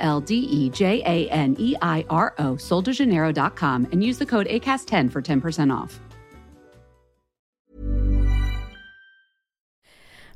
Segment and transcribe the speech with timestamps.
[0.00, 4.46] L D E J A N E I R O, soldejaneiro.com, and use the code
[4.48, 6.00] ACAST10 for 10% off.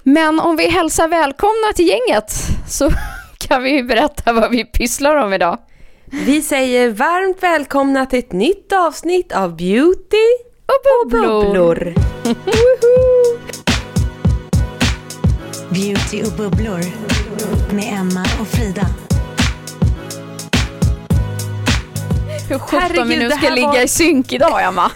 [0.03, 2.33] Men om vi hälsar välkomna till gänget
[2.69, 2.91] så
[3.39, 5.59] kan vi ju berätta vad vi pysslar om idag.
[6.05, 10.27] Vi säger varmt välkomna till ett nytt avsnitt av Beauty
[10.67, 11.95] och bubblor.
[15.71, 16.81] Beauty och bubblor
[17.75, 18.87] med Emma och Frida.
[22.55, 24.91] Hur sjutton vi nu ska ligga var- i synk idag, Emma.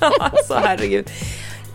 [0.20, 1.10] alltså herregud.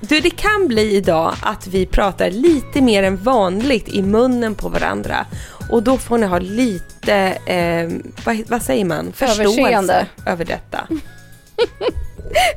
[0.02, 4.70] Du, det kan bli idag att vi pratar lite mer än vanligt i munnen på
[4.70, 5.26] varandra.
[5.70, 7.90] Och då får ni ha lite, eh,
[8.26, 10.06] vad, vad säger man, förståelse Överseende.
[10.26, 10.88] över detta.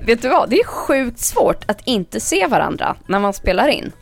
[0.06, 3.92] Vet du vad, det är sjukt svårt att inte se varandra när man spelar in.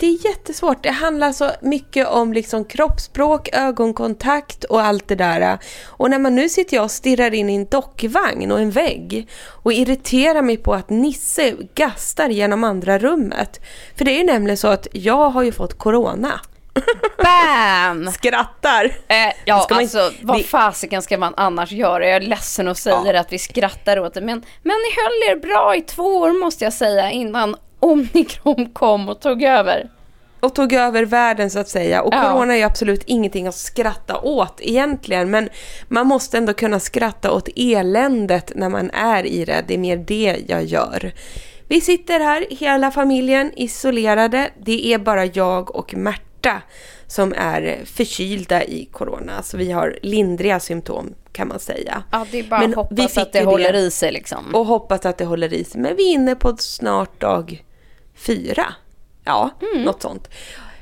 [0.00, 0.82] Det är jättesvårt.
[0.82, 5.58] Det handlar så mycket om liksom kroppsspråk, ögonkontakt och allt det där.
[5.86, 9.28] Och när man nu sitter jag och stirrar in i en dockvagn och en vägg
[9.46, 13.60] och irriterar mig på att Nisse gastar genom andra rummet.
[13.96, 16.40] För det är ju nämligen så att jag har ju fått corona.
[17.22, 18.10] Bam!
[18.12, 18.84] Skrattar!
[19.08, 22.06] Eh, ja, Ska man- alltså vad fasiken ska man annars göra?
[22.06, 25.40] Jag är ledsen och säger att vi skrattar åt det, men, men ni höll er
[25.40, 29.90] bra i två år måste jag säga innan Omikron kom och tog över.
[30.40, 32.02] och tog över världen så att säga.
[32.02, 32.22] Och Ja.
[32.22, 35.30] corona är ju absolut ingenting att skratta åt egentligen.
[35.30, 35.48] Men
[35.88, 39.64] man måste ändå kunna skratta åt eländet när man är i det.
[39.68, 41.12] Det är mer det jag gör.
[41.68, 44.50] Vi sitter här, hela familjen, isolerade.
[44.62, 46.62] Det är bara jag och Märta
[47.06, 49.42] som är förkylda i corona.
[49.42, 52.02] Så vi har lindriga symptom kan man säga.
[52.12, 54.54] Ja, det är bara Men att hoppas vi fick att det håller i sig liksom.
[54.54, 55.80] Och hoppas att det håller i sig.
[55.80, 57.64] Men vi är inne på snart dag
[58.26, 58.66] fyra.
[59.24, 59.84] Ja, Mm.
[59.84, 60.28] något sånt.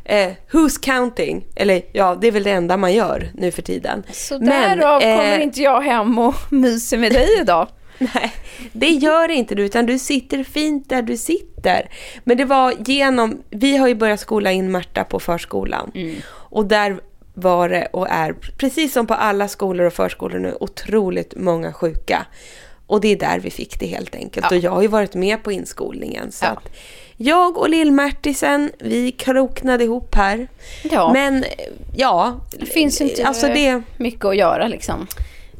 [0.05, 1.47] Eh, who's counting?
[1.57, 4.03] Eller ja, det är väl det enda man gör nu för tiden.
[4.13, 7.69] Så Men, därav eh, kommer inte jag hem och myser med dig idag.
[7.99, 8.33] Nej,
[8.73, 11.89] det gör inte du, utan du sitter fint där du sitter.
[12.25, 15.91] Men det var genom, vi har ju börjat skola in Märta på förskolan.
[15.95, 16.17] Mm.
[16.29, 17.01] Och där
[17.35, 22.27] var det och är, precis som på alla skolor och förskolor nu, otroligt många sjuka.
[22.87, 24.51] Och det är där vi fick det helt enkelt.
[24.53, 26.33] Och jag har ju varit med på inskolningen.
[26.33, 26.49] Så Ja.
[26.51, 26.69] att
[27.17, 30.49] jag och lill-Märtisen, vi kroknade ihop här.
[30.83, 31.13] Ja.
[31.13, 31.45] Men
[31.97, 35.07] ja, Det finns inte alltså det, mycket att göra liksom.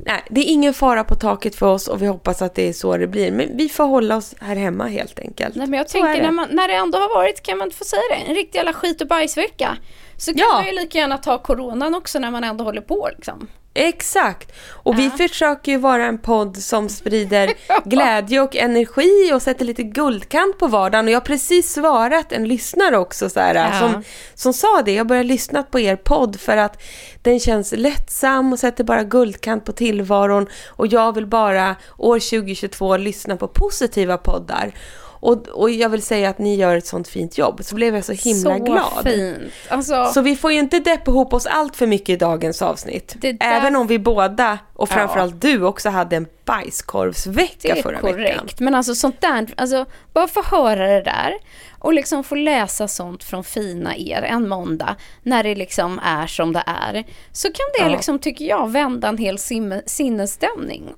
[0.05, 2.73] Nej, det är ingen fara på taket för oss och vi hoppas att det är
[2.73, 3.33] så det blir.
[3.33, 5.55] Men vi får hålla oss här hemma helt enkelt.
[5.55, 6.23] Nej, men jag Så tänker det.
[6.23, 8.59] när, man, när det ändå har varit, kan man inte få säga det, en riktig
[8.59, 9.77] jävla skit och bajsvecka.
[10.19, 10.53] Så kan Ja.
[10.53, 13.49] man ju lika gärna ta coronan också när man ändå håller på liksom.
[13.79, 14.53] Exakt!
[14.71, 17.53] Och vi försöker ju vara en podd som sprider
[17.85, 21.05] glädje och energi och sätter lite guldkant på vardagen.
[21.05, 23.79] Och jag har precis svarat en lyssnare också så här, Ja.
[23.79, 24.03] som,
[24.35, 24.93] som sa det.
[24.93, 26.83] Jag börjar lyssna på er podd för att
[27.23, 30.47] den känns lättsam och sätter bara guldkant på tillvaron.
[30.69, 34.73] Och jag vill bara år 2022 lyssna på positiva poddar.
[35.21, 37.61] Och, och jag vill säga att ni gör ett sånt fint jobb.
[37.65, 39.05] Så blev jag så himla så glad.
[39.05, 39.39] fint.
[39.69, 43.15] Alltså, Så vi får ju inte deppa ihop oss allt för mycket i dagens avsnitt.
[43.19, 44.95] Det där- Även om vi båda, och Ja.
[44.95, 48.35] framförallt du, också hade en bajskorvsvecka det är förra korrekt.
[48.35, 48.49] veckan.
[48.59, 51.33] Men alltså sånt där, alltså bara få höra det där
[51.79, 56.53] och liksom få läsa sånt från fina er en måndag när det liksom är som
[56.53, 57.05] det är.
[57.33, 57.89] Så kan det Ja.
[57.89, 59.39] liksom, tycker jag, vända en hel
[59.87, 60.95] sinnesstämning.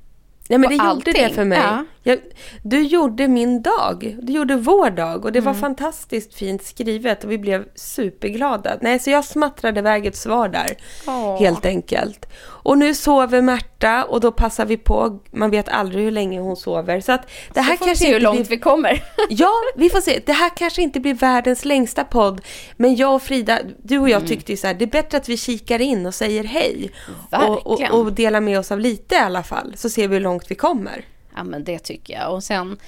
[0.48, 1.14] Nej men det gjorde allting.
[1.14, 1.58] det för mig.
[1.58, 1.84] Ja.
[2.02, 2.18] Jag,
[2.62, 4.16] du gjorde min dag.
[4.22, 5.52] Du gjorde vår dag och det Mm.
[5.54, 8.78] var fantastiskt fint skrivet och vi blev superglada.
[8.80, 10.76] Nej, så jag smattrade iväg ett svar där.
[11.06, 11.38] Åh.
[11.38, 12.26] Helt enkelt.
[12.68, 15.20] Och nu sover Märta och då passar vi på.
[15.30, 17.00] Man vet aldrig hur länge hon sover.
[17.00, 18.56] Så att det här Så får vi kanske se hur inte långt blir...
[18.56, 19.04] vi kommer.
[19.30, 20.20] Ja, vi får se.
[20.26, 22.40] Det här kanske inte blir världens längsta podd.
[22.76, 24.28] Men jag och Frida, du och jag Mm.
[24.28, 26.90] tyckte ju så här, det är bättre att vi kikar in och säger hej.
[27.30, 29.72] Och, och, och delar med oss av lite i alla fall.
[29.76, 31.04] Så ser vi hur långt vi kommer.
[31.36, 32.34] Ja men det tycker jag.
[32.34, 32.78] Och sen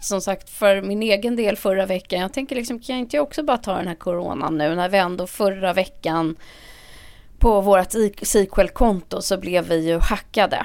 [0.00, 2.20] som sagt för min egen del förra veckan.
[2.20, 4.98] Jag tänker liksom kan inte jag också bara ta den här coronan nu när vi
[4.98, 6.36] ändå förra veckan
[7.40, 7.92] på vårt
[8.22, 10.64] sequel-konto så blev vi ju hackade.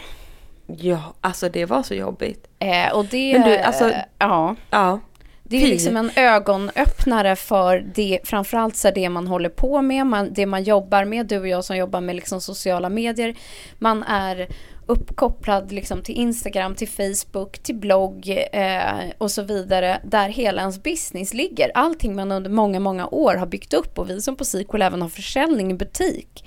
[0.67, 2.47] Ja, alltså det var så jobbigt.
[2.59, 3.39] Eh, och det...
[3.39, 4.55] Men du, alltså- Ja.
[4.69, 4.99] Ja,
[5.43, 10.33] det är liksom en ögonöppnare för det, framförallt så det man håller på med, man,
[10.33, 13.35] det man jobbar med, du och jag som jobbar med liksom sociala medier.
[13.79, 14.47] Man är
[14.85, 20.83] uppkopplad liksom till Instagram, till Facebook, till blogg eh, och så vidare, där hela ens
[20.83, 21.71] business ligger.
[21.75, 25.01] Allting man under många, många år har byggt upp och vi som på Sequel även
[25.01, 26.43] har försäljning i butik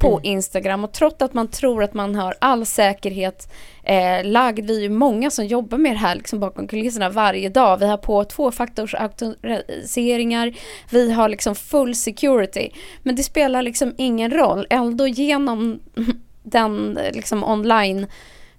[0.00, 3.52] på Instagram och trots att man tror att man har all säkerhet
[3.84, 7.48] eh, lagd, vi är ju många som jobbar med det här liksom bakom kulisserna varje
[7.48, 7.78] dag.
[7.78, 10.54] Vi har på tvåfaktorsautoriseringar,
[10.90, 12.70] vi har liksom full security.
[13.02, 15.80] Men det spelar liksom ingen roll, ändå genom
[16.42, 18.06] den liksom online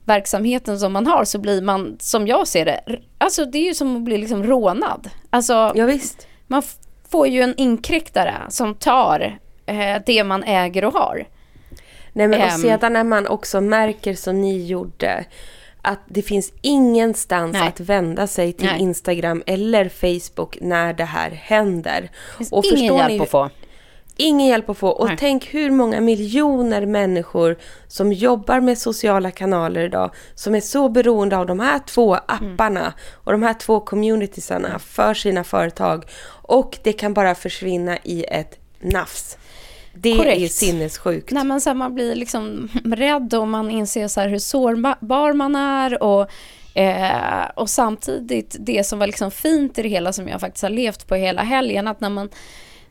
[0.05, 2.81] verksamheten som man har så blir man, som jag ser det,
[3.17, 5.09] alltså det är ju som att bli liksom rånad.
[5.29, 6.27] Alltså Ja, visst.
[6.47, 6.61] man
[7.09, 11.25] får ju en inkräktare som tar eh, det man äger och har.
[12.13, 12.59] Nej, men och Ehm.
[12.61, 15.25] sedan när man också märker som ni gjorde
[15.81, 17.67] att det finns ingenstans Nej.
[17.67, 18.81] att vända sig till Nej.
[18.81, 22.09] Instagram eller Facebook när det här händer.
[22.37, 23.49] finns Och ingen hjälp ni- att få.
[24.17, 24.89] Ingen hjälp att få.
[24.89, 25.17] Och Nej.
[25.19, 31.37] tänk hur många miljoner människor som jobbar med sociala kanaler idag som är så beroende
[31.37, 32.53] av de här två Mm.
[32.53, 36.05] apparna och de här två communitiesarna för sina företag.
[36.43, 39.37] Och det kan bara försvinna i ett nafs.
[39.93, 40.53] Det är Korrekt.
[40.53, 41.31] sinnessjukt.
[41.31, 46.03] Nej, men så man blir liksom rädd och man inser så hur sårbar man är
[46.03, 46.27] och,
[46.77, 50.69] eh, och samtidigt det som var liksom fint i det hela som jag faktiskt har
[50.69, 52.29] levt på hela helgen att när man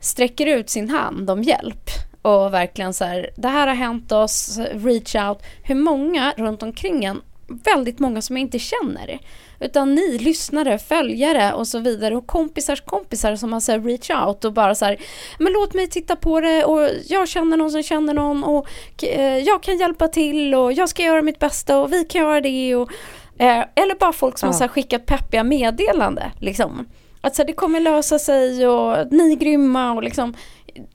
[0.00, 1.91] sträcker ut sin hand om hjälp
[2.23, 5.38] och verkligen så här, det här har hänt oss, reach out.
[5.62, 7.20] Hur många runt omkring en,
[7.64, 9.19] väldigt många som jag inte känner.
[9.61, 14.11] Utan ni lyssnare, följare och så vidare och kompisars kompisar som har så här reach
[14.11, 14.97] out och bara så här,
[15.38, 18.67] men låt mig titta på det och jag känner någon som känner någon och
[19.05, 22.41] eh, jag kan hjälpa till och jag ska göra mitt bästa och vi kan göra
[22.41, 22.91] det och
[23.38, 24.58] eh, eller bara folk som Ja.
[24.61, 26.87] har skickat peppiga meddelande liksom.
[27.20, 30.34] Att så här, det kommer lösa sig och ni är grymma och liksom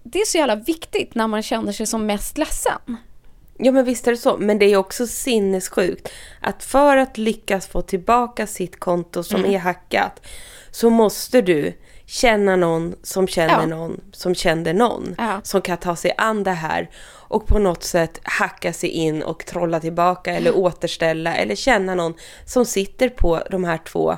[0.04, 2.98] det är så jävla viktigt när man känner sig som mest ledsen.
[3.57, 4.38] Ja men visst är det så.
[4.38, 6.10] Men det är också sinnessjukt
[6.42, 9.54] att för att lyckas få tillbaka sitt konto som Mm.
[9.54, 10.22] är hackat
[10.72, 11.74] så måste du
[12.07, 13.66] känna någon som känner Ja.
[13.66, 15.40] någon som kände någon Ja.
[15.44, 16.90] som kan ta sig an det här
[17.28, 22.13] och på något sätt hacka sig in och trolla tillbaka eller återställa eller känna någon
[22.46, 24.18] som sitter på de här två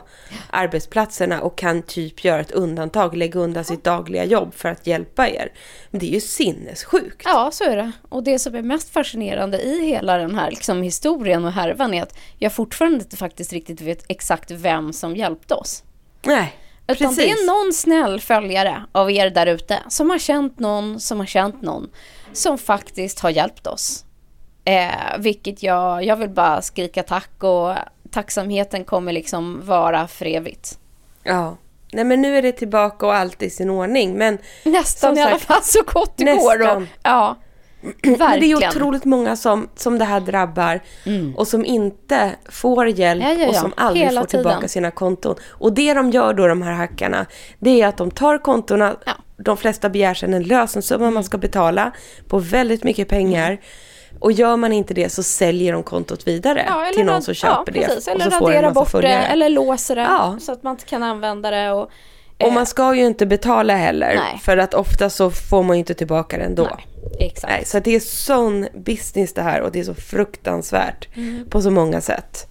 [0.49, 5.29] arbetsplatserna och kan typ göra ett undantag, lägga undan sitt dagliga jobb för att hjälpa
[5.29, 5.51] er.
[5.91, 7.21] Men det är ju sinnessjukt.
[7.25, 7.91] Ja, så är det.
[8.09, 12.03] Och det som är mest fascinerande i hela den här liksom, historien och härvan är
[12.03, 15.83] att jag fortfarande inte faktiskt riktigt vet exakt vem som hjälpte oss.
[16.25, 16.53] Nej,
[16.87, 17.17] Utan precis.
[17.17, 21.25] det är någon snäll följare av er där ute som har känt någon som har
[21.25, 21.89] känt någon
[22.33, 24.05] som faktiskt har hjälpt oss.
[24.65, 27.75] Eh, vilket jag, jag vill bara skrika tack och
[28.11, 30.79] tacksamheten kommer liksom vara för evigt.
[31.23, 31.57] Ja.
[31.91, 34.13] Nej men nu är det tillbaka och allt i sin ordning.
[34.13, 36.53] Men, Nästan i alla fall så gott det går.
[36.53, 36.87] Och, nästan.
[37.81, 38.57] Men det är verkligen.
[38.57, 40.79] otroligt många som, som det här drabbar
[41.35, 43.49] och som inte får hjälp Ja, ja, ja.
[43.49, 44.69] och som aldrig Hela får tillbaka tiden.
[44.69, 45.35] sina konton.
[45.49, 47.25] Och det de gör då, de här hackarna,
[47.59, 48.85] det är att de tar kontona.
[48.85, 48.97] Mm.
[49.37, 51.91] de flesta begär sen en lösensumma man ska betala
[52.27, 53.57] på väldigt mycket pengar.
[54.19, 57.55] Och gör man inte det så säljer de kontot vidare Ja, till någon som köper
[57.75, 57.87] ja, det.
[57.87, 60.37] Precis, och eller så får en radera massa bort det, eller låser det Ja.
[60.41, 61.71] så att man inte kan använda det.
[61.71, 61.89] Och,
[62.43, 64.15] Och man ska ju inte betala heller.
[64.15, 64.39] Nej.
[64.43, 66.63] För att ofta så får man ju inte tillbaka det ändå.
[66.63, 67.53] Nej, exakt.
[67.53, 71.07] Nej, så det är sån business det här och det är så fruktansvärt
[71.49, 72.47] på så många sätt.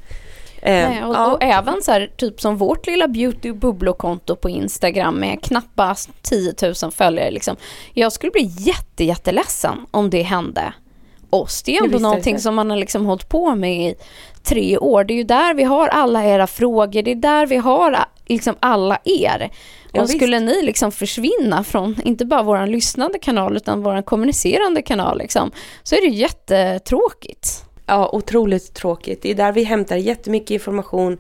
[0.63, 0.91] Eh, Mm.
[0.91, 1.33] Nej, och, ja.
[1.33, 6.11] och även så här, typ som vårt lilla beauty och bubblokonto på Instagram med knappast
[6.23, 7.31] 10 000 följare.
[7.31, 7.57] Liksom.
[7.93, 10.73] Jag skulle bli jätte, jätteledsen om det hände
[11.37, 11.63] oss.
[11.63, 13.95] Det är ändå det någonting som man har liksom hållit på med i
[14.43, 15.05] tre år.
[15.05, 17.03] Det är ju där vi har alla era frågor.
[17.03, 19.51] Det är där vi har liksom alla er.
[19.93, 24.83] Ja, och skulle ni liksom försvinna från inte bara vår lyssnande kanal utan vår kommunicerande
[24.83, 25.51] kanal liksom,
[25.83, 27.66] så är det jättetråkigt.
[27.87, 29.23] Ja, otroligt tråkigt.
[29.23, 31.19] Det är där vi hämtar jättemycket information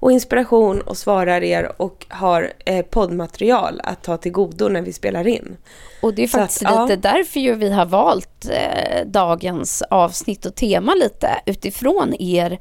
[0.00, 4.92] och inspiration och svarar er och har eh, poddmaterial att ta till godo när vi
[4.92, 5.56] spelar in.
[6.02, 6.82] Och det är faktiskt att, ja.
[6.82, 12.58] lite därför ju vi har valt eh, dagens avsnitt och tema lite utifrån er.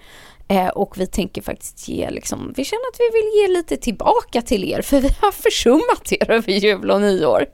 [0.50, 4.42] Eh, och vi tänker faktiskt ge liksom, vi känner att vi vill ge lite tillbaka
[4.42, 7.46] till er för vi har försummat er över jul och nyår.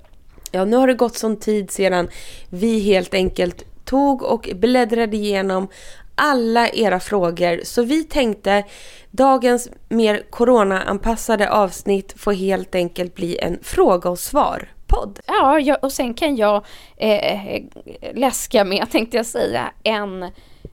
[0.52, 2.10] Ja, nu har det gått sån tid sedan
[2.50, 5.68] vi helt enkelt tog och bläddrade igenom
[6.16, 7.62] alla era frågor.
[7.64, 8.64] Så vi tänkte
[9.12, 15.20] dagens mer coronaanpassade avsnitt får helt enkelt bli en fråga och svar-podd.
[15.28, 16.66] Ja, jag, och sen kan jag
[16.98, 17.64] eh,
[18.14, 20.24] läska med, tänkte jag säga, en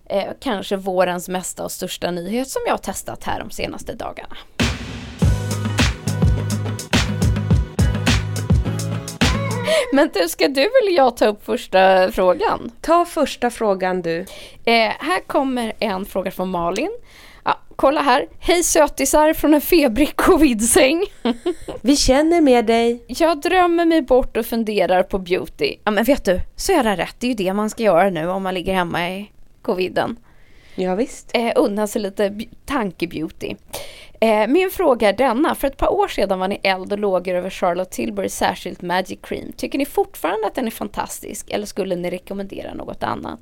[0.06, 4.36] eh, kanske vårens mesta och största nyhet som jag har testat här de senaste dagarna.
[9.92, 12.70] Men du, ska du eller jag ta upp första frågan?
[12.80, 14.18] Ta första frågan du.
[14.64, 16.90] Eh, här kommer en fråga från Malin.
[17.44, 18.26] Ja, kolla här.
[18.40, 21.04] Hej sötisar från en febrig covidsäng.
[21.80, 23.04] Vi känner med dig.
[23.06, 25.76] Jag drömmer mig bort och funderar på beauty.
[25.84, 27.16] Ja men vet du, så är det rätt.
[27.18, 29.30] Det är ju det man ska göra nu om man ligger hemma i
[29.62, 30.16] coviden.
[30.74, 31.30] Ja, visst.
[31.34, 33.54] Eh, unna sig lite tankebeauty.
[34.22, 35.54] Eh, min fråga är denna.
[35.54, 39.18] För ett par år sedan var ni eld och lågor över Charlotte Tilbury särskilt Magic
[39.22, 39.52] Cream.
[39.52, 43.40] Tycker ni fortfarande att den är fantastisk eller skulle ni rekommendera något annat?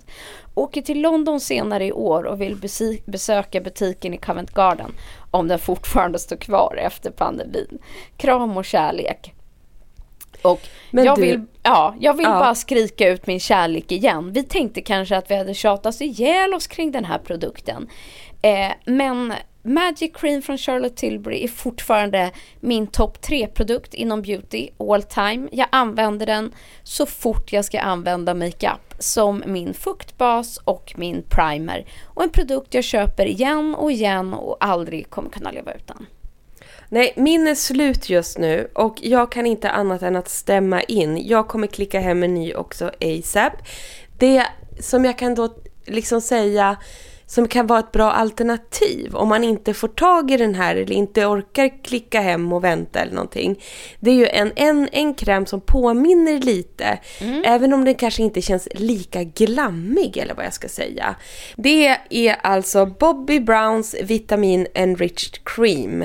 [0.54, 2.56] Åker till London senare i år och vill
[3.06, 4.92] besöka butiken i Covent Garden
[5.30, 7.78] om den fortfarande står kvar efter pandemin.
[8.16, 9.34] Kram och kärlek.
[10.42, 12.38] Och Men jag du- vill, ja, jag vill Ja.
[12.38, 14.32] bara skrika ut min kärlek igen.
[14.32, 17.88] Vi tänkte kanske att vi hade tjatat ihjäl oss kring den här produkten.
[18.42, 19.32] Eh, men
[19.68, 25.48] Magic Cream från Charlotte Tilbury är fortfarande min topp tre produkt inom beauty all time.
[25.52, 31.86] Jag använder den så fort jag ska använda makeup som min fuktbas och min primer.
[32.06, 36.06] Och en produkt jag köper igen och igen och aldrig kommer kunna leva utan.
[36.88, 41.26] Nej, min är slut just nu och jag kan inte annat än att stämma in.
[41.26, 43.52] Jag kommer klicka hem en ny också ASAP.
[44.18, 44.46] Det
[44.80, 45.54] som jag kan då
[45.86, 46.76] liksom säga
[47.28, 50.92] som kan vara ett bra alternativ om man inte får tag i den här eller
[50.92, 53.62] inte orkar klicka hem och vänta eller någonting.
[54.00, 56.98] Det är ju en, en, en kräm som påminner lite,
[57.44, 61.14] även om den kanske inte känns lika glammig eller vad jag ska säga.
[61.56, 66.04] Det är alltså Bobby Browns Vitamin Enriched Cream.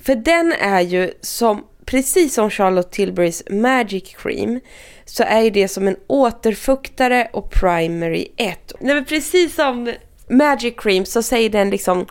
[0.00, 4.60] För den är ju som, precis som Charlotte Tilburys Magic Cream,
[5.04, 8.72] så är det som en återfuktare och primer i ett.
[8.80, 9.92] Nej men precis som
[10.30, 12.06] Magic Cream så säger den liksom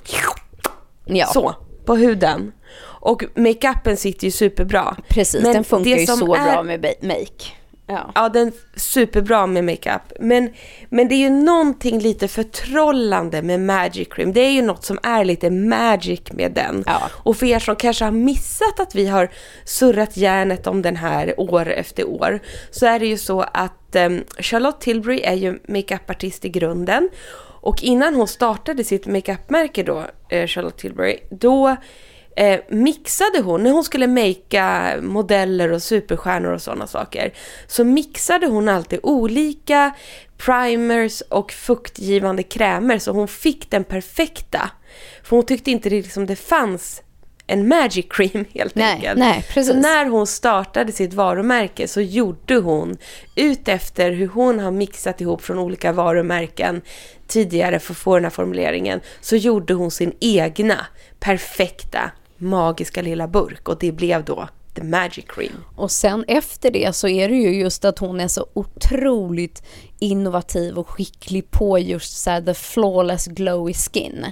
[1.05, 1.55] Ja, så
[1.85, 2.51] på huden.
[2.83, 4.95] Och makeupen sitter ju superbra.
[5.09, 5.43] precis.
[5.43, 7.45] Men den funkar ju så är- bra med make.
[7.87, 8.11] Ja.
[8.15, 10.01] Ja, den är superbra med makeup.
[10.19, 10.49] Men,
[10.89, 14.33] men det är ju någonting lite förtrollande med Magic Cream.
[14.33, 16.83] Det är ju något som är lite magic med den.
[16.87, 17.01] Ja.
[17.13, 19.29] Och för er som kanske har missat att vi har
[19.65, 22.39] surrat järnet om den här år efter år,
[22.71, 27.09] så är det ju så att em, Charlotte Tilbury är ju makeupartist i grunden.
[27.65, 31.75] Och innan hon startade sitt makeupmärke då, eh, Charlotte Tilbury, då
[32.35, 37.33] eh, mixade hon, när hon skulle makea modeller och superstjärnor och sådana saker,
[37.67, 39.95] så mixade hon alltid olika
[40.37, 44.71] primers och fuktgivande krämer så hon fick den perfekta.
[45.23, 47.01] För hon tyckte inte det, liksom, det fanns
[47.47, 49.19] en magic cream helt Nej, enkelt.
[49.19, 49.73] nej, precis.
[49.73, 52.97] Så när hon startade sitt varumärke så gjorde hon
[53.35, 56.81] ut efter hur hon har mixat ihop från olika varumärken
[57.27, 60.85] tidigare för att få den här formuleringen så gjorde hon sin egna
[61.19, 65.63] perfekta magiska lilla burk och det blev då The Magic Cream.
[65.75, 69.63] Och sen efter det så är det ju just att hon är så otroligt
[69.99, 74.25] innovativ och skicklig på just så the flawless glowy skin.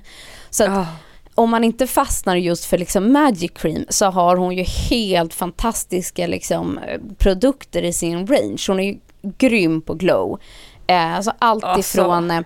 [0.50, 0.86] Så att Ah.
[1.35, 6.27] Om man inte fastnar just för liksom Magic Cream så har hon ju helt fantastiska
[6.27, 8.63] liksom eh, produkter i sin range.
[8.67, 8.99] Hon är ju
[9.37, 10.39] grym på glow.
[10.87, 12.43] Eh, alltså allt Alltså, ifrån...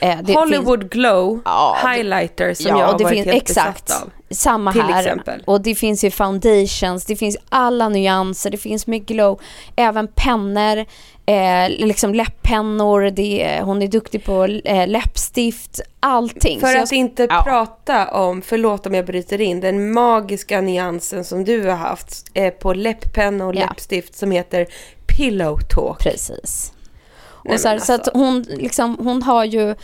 [0.00, 4.10] eh, Hollywood Glow Ja, highlighter som ja, jag har varit finns, helt exakt, besatt av.
[4.30, 5.00] Samma Till här.
[5.02, 5.42] exempel.
[5.44, 9.40] Och det finns ju foundations, det finns alla nyanser, det finns med glow,
[9.76, 10.84] även pennor,
[11.26, 16.60] eh, liksom läpppennor, det, hon är duktig på eh, läppstift, allting.
[16.60, 17.42] För Så jag- att inte ja.
[17.44, 22.50] prata om, förlåt om jag bryter in, den magiska nyansen som du har haft eh,
[22.50, 24.66] på läpppenna och läppstift som heter
[25.16, 25.98] Pillow Talk.
[26.02, 26.72] Precis.
[27.48, 28.18] Och så, här, så att alltså.
[28.18, 29.74] hon, liksom, hon har ju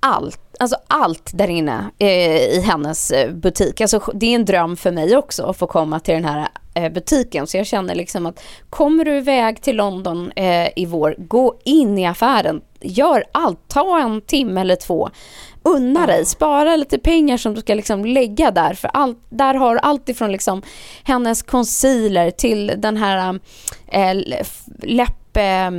[0.00, 3.80] allt, alltså allt där inne eh, i hennes eh, butik.
[3.80, 6.92] Alltså, det är en dröm för mig också att få komma till den här eh,
[6.92, 7.46] butiken.
[7.46, 10.32] Så jag känner liksom att kommer du iväg till London
[10.76, 15.10] i vår, gå in i affären, gör allt, ta en timme eller två.
[15.62, 18.74] Unna dig, spara lite pengar som du ska liksom lägga där.
[18.74, 20.62] För allt, där har du allt ifrån liksom
[21.02, 23.40] hennes concealer till den här
[23.86, 24.14] eh,
[24.82, 25.36] läpp...
[25.36, 25.70] Eh,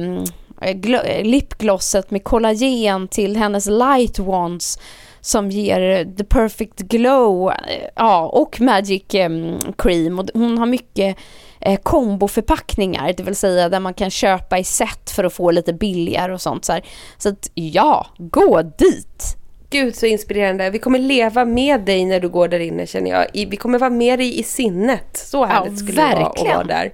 [1.23, 4.79] lipglosset med kollagen till hennes light wands
[5.21, 7.55] som ger the perfect glow eh,
[7.95, 10.19] ja, och magic em, cream.
[10.19, 11.17] Och hon har mycket
[11.61, 15.73] eh, komboförpackningar, det vill säga där man kan köpa i set för att få lite
[15.73, 16.65] billigare och sånt.
[16.65, 16.83] Så, här.
[17.17, 19.35] så att ja, gå dit!
[19.71, 20.69] Gud så inspirerande.
[20.69, 23.27] Vi kommer leva med dig när du går där inne känner jag.
[23.33, 25.17] Vi kommer vara med dig i sinnet.
[25.17, 26.91] Så härligt skulle det vara att vara där.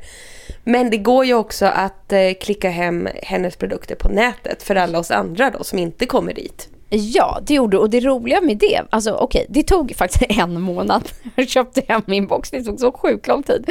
[0.63, 4.99] Men det går ju också att eh, klicka hem hennes produkter på nätet för alla
[4.99, 6.69] oss andra då som inte kommer dit.
[6.89, 11.09] Ja, det gjorde och det roliga med det, alltså okej, det tog faktiskt en månad.
[11.35, 13.69] Jag köpte hem min box, det tog så sjukt lång tid.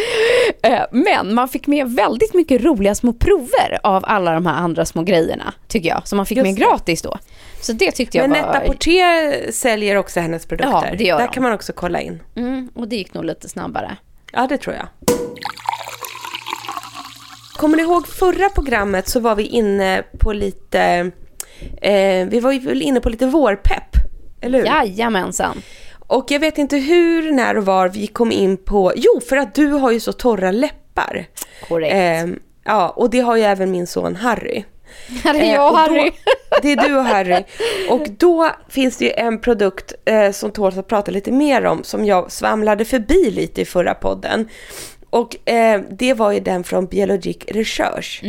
[0.62, 4.84] Eh, Men man fick med väldigt mycket roliga små prover av alla de här andra
[4.84, 6.60] små grejerna, tycker jag, som man fick Just med det.
[6.60, 7.18] gratis då.
[7.60, 8.52] Så det tyckte jag Men var...
[8.52, 10.88] Netta säljer också hennes produkter.
[10.90, 11.32] Ja, det gör Där de.
[11.32, 12.22] kan man också kolla in.
[12.36, 13.96] Mm, och det gick nog lite snabbare.
[14.32, 14.86] Ja, det tror jag.
[17.56, 21.10] Kommer ni ihåg förra programmet så var vi inne på lite...
[21.82, 23.96] Eh, vi var ju inne på lite vårpepp,
[24.40, 24.66] eller hur?
[24.66, 25.62] Jajamensan.
[26.06, 28.92] Och jag vet inte hur, när och var vi kom in på...
[28.96, 31.26] Jo, för att du har ju så torra läppar.
[31.68, 31.94] Korrekt.
[31.94, 32.34] Eh,
[32.64, 34.64] ja, och det har ju även min son Harry.
[35.24, 36.10] Här är jag och och då- Harry.
[36.62, 37.44] Det är du och Harry.
[37.90, 41.84] Och då finns det ju en produkt eh, som tål att prata lite mer om,
[41.84, 44.48] som jag svamlade förbi lite i förra podden.
[45.14, 48.20] Och eh, det var ju den från Biologic Research.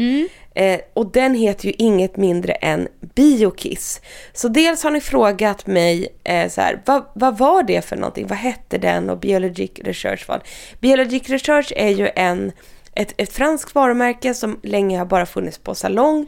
[0.55, 4.01] Eh, och den heter ju inget mindre än Biokiss.
[4.33, 8.27] Så dels har ni frågat mig eh, så här, vad, vad var det för någonting?
[8.27, 9.09] Vad hette den?
[9.09, 10.41] Och Biologic Research var
[10.79, 12.51] Biologic Research är ju en
[12.95, 16.27] ett, ett franskt varumärke som länge har bara funnits på salong.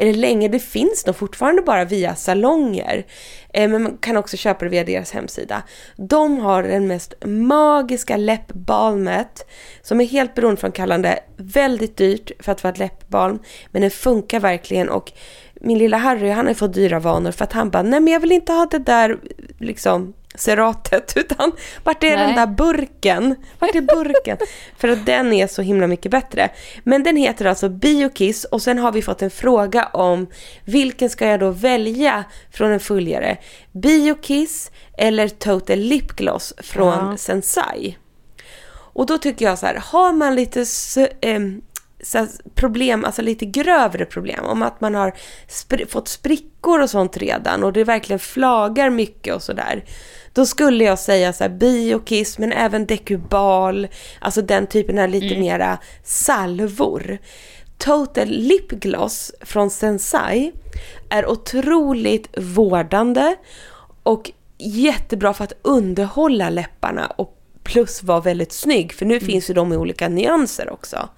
[0.00, 3.06] Eller länge, det finns nog fortfarande bara via salonger.
[3.54, 5.62] Eh, men man kan också köpa det via deras hemsida.
[5.96, 9.46] De har den mest magiska läppbalmet
[9.82, 11.18] som är helt beroendeframkallande.
[11.36, 13.38] Väldigt dyrt för att vara ett läppbalm.
[13.70, 15.12] Men den funkar verkligen och
[15.60, 18.20] min lilla Harry han har fått dyra vanor för att han bara, nej men jag
[18.20, 19.18] vill inte ha det där
[19.58, 21.52] liksom seratet utan
[21.84, 22.34] vart är den Nej.
[22.34, 23.34] där burken?
[23.58, 24.38] Vart är burken?
[24.78, 26.50] För att den är så himla mycket bättre.
[26.84, 30.26] Men den heter alltså Biokiss och sen har vi fått en fråga om
[30.64, 33.36] vilken ska jag då välja från en följare?
[33.72, 37.16] Biokiss eller Total Lip Gloss från Ja.
[37.16, 37.96] Sensai?
[38.92, 40.64] Och då tycker jag så här, har man lite
[42.00, 45.14] här problem, alltså lite grövre problem, om att man har
[45.48, 49.84] spr- fått sprickor och sånt redan och det verkligen flagar mycket och sådär.
[50.38, 53.88] Då skulle jag säga så här Biokiss men även Decubal,
[54.20, 57.18] alltså den typen av lite mera salvor.
[57.78, 60.52] Total Lip Gloss från Sensai
[61.10, 63.36] är otroligt vårdande
[64.02, 69.54] och jättebra för att underhålla läpparna och plus vara väldigt snygg för nu finns ju
[69.54, 71.08] de i olika nyanser också.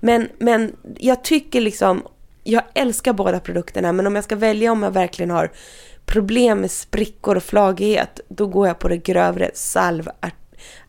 [0.00, 2.02] Men, men jag tycker liksom,
[2.46, 5.50] jag älskar båda produkterna men om jag ska välja om jag verkligen har
[6.06, 10.08] problem med sprickor och flagighet då går jag på det grövre salv,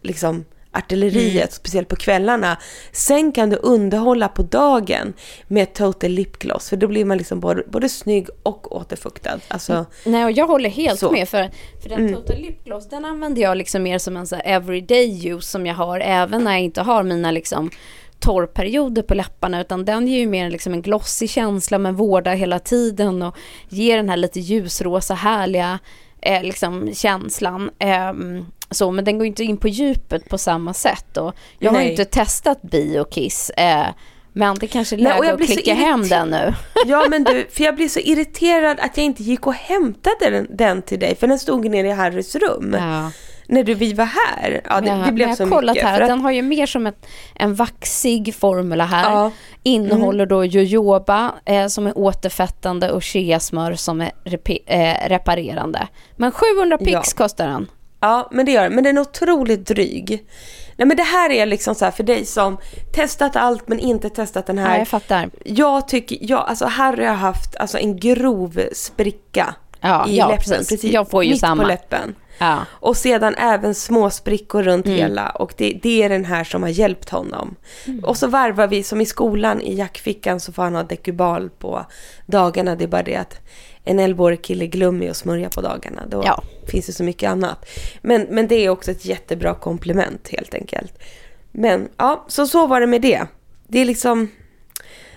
[0.02, 2.58] liksom artilleriet, speciellt på kvällarna.
[2.92, 5.14] Sen kan du underhålla på dagen
[5.48, 9.40] med Total Lip Gloss för då blir man liksom både, både snygg och återfuktad.
[9.48, 11.12] Alltså, Nej, och jag håller helt Så.
[11.12, 14.36] med för, för den Total Lip Gloss den använder jag liksom mer som en så
[14.36, 17.70] everyday use som jag har även när jag inte har mina liksom
[18.20, 22.60] torrperioder på läpparna utan den ger ju mer liksom en glossig känsla men vårdar hela
[22.60, 23.38] tiden och
[23.70, 25.80] ger den här lite ljusrosa härliga
[26.22, 27.70] eh, liksom känslan.
[27.80, 31.78] Ehm, så, men den går inte in på djupet på samma sätt och jag har
[31.78, 31.92] Nej.
[31.92, 33.88] inte testat Biokiss eh,
[34.34, 36.54] men det kanske är läge att klicka hem den nu.
[36.86, 40.48] Ja men du, för jag blir så irriterad att jag inte gick och hämtade den,
[40.50, 42.76] den till dig för den stod nere i Harrys rum.
[42.80, 43.12] Ja.
[43.50, 44.62] När du, vi var här.
[44.70, 45.90] Ja, det, Ja, det blev jag så har kollat mycket.
[45.90, 47.06] här, att- den har ju mer som ett,
[47.36, 49.12] en vaxig formula här.
[49.12, 49.32] Ja.
[49.64, 55.88] Innehåller då jojoba eh, som är återfettande och cheasmör som är repi- eh, reparerande.
[56.16, 57.02] Men 700 pix Ja.
[57.18, 57.68] kostar den.
[58.00, 58.70] Ja, men det gör det.
[58.76, 60.26] Men den är otroligt dryg.
[60.78, 62.58] Nej men det här är liksom så här för dig som
[62.96, 64.78] testat allt men inte testat den Ja, här.
[64.78, 65.30] jag fattar.
[65.46, 70.44] Jag tycker, ja, alltså Harry har haft alltså, en grov spricka Ja, i ja, läppen.
[70.58, 70.84] precis.
[70.84, 71.64] Jag får ju mitt samma.
[71.64, 72.16] på läppen.
[72.38, 72.66] Ja.
[72.70, 74.98] Och sedan även små sprickor runt Mm.
[74.98, 77.56] hela och det, det är den här som har hjälpt honom.
[77.86, 78.04] Mm.
[78.04, 81.86] Och så varvar vi som i skolan i jackfickan så får han ha dekubal på
[82.26, 82.76] dagarna.
[82.76, 83.40] Det är bara det att
[83.84, 86.04] en 11-årig kille glömmer att smörja på dagarna.
[86.08, 86.44] Då Ja.
[86.68, 87.66] finns det så mycket annat.
[88.02, 90.94] Men, men det är också ett jättebra komplement helt enkelt.
[91.52, 93.22] Men ja, så så var det med det.
[93.68, 94.28] Det är liksom...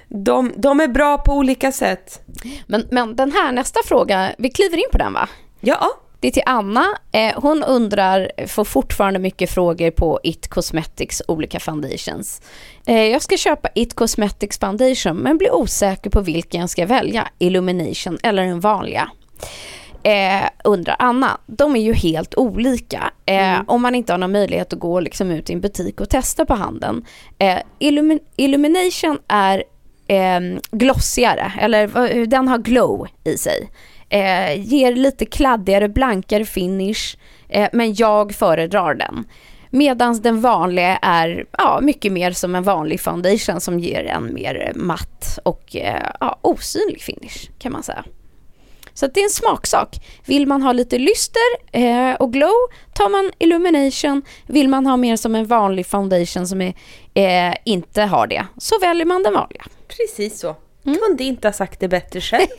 [0.09, 2.20] De, de är bra på olika sätt.
[2.66, 5.28] Men, men den här nästa fråga, vi kliver in på den va?
[5.61, 6.85] Ja, Det är till Anna.
[7.12, 12.42] Eh, hon undrar, får fortfarande mycket frågor på It Cosmetics olika foundations.
[12.87, 17.28] Eh, jag ska köpa It Cosmetics foundation men blir osäker på vilken jag ska välja,
[17.38, 19.11] Illumination eller den vanliga.
[20.02, 21.38] Eh, undrar Anna.
[21.46, 23.11] De är ju helt olika.
[23.26, 26.11] Eh, Om man inte har någon möjlighet att gå liksom ut i en butik och
[26.11, 27.04] testa på handen.
[27.38, 29.64] Eh, Illumi- Illumination är
[30.06, 33.70] eh, glossigare, eller den har glow i sig.
[34.11, 37.16] Eh, ger lite kladdigare, blankare finish,
[37.49, 39.25] eh, men jag föredrar den.
[39.70, 44.73] Medan den vanliga är ja, mycket mer som en vanlig foundation som ger en mer
[44.75, 48.05] matt och eh, ja, osynlig finish kan man säga.
[48.94, 50.01] Så att det är en smaksak.
[50.27, 51.42] Vill man ha lite lyster
[51.73, 52.57] eh, och glow
[52.94, 54.23] tar man Illumination.
[54.46, 56.75] Vill man ha mer som en vanlig foundation som är,
[57.14, 59.64] eh, inte har det så väljer man den vanliga.
[59.88, 60.57] Precis så.
[60.90, 61.00] Mm.
[61.00, 62.48] Kunde inte ha sagt det bättre själv.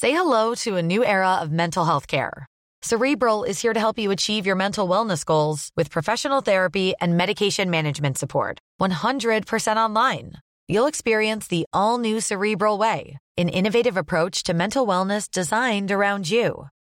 [0.00, 2.46] Say hello to a new era of mental health care.
[2.82, 7.16] Cerebral is here to help you achieve your mental wellness goals with professional therapy and
[7.16, 8.58] medication management support.
[8.80, 10.32] 100% online.
[10.68, 16.28] You'll experience the all new Cerebral Way, an innovative approach to mental wellness designed around
[16.28, 16.66] you.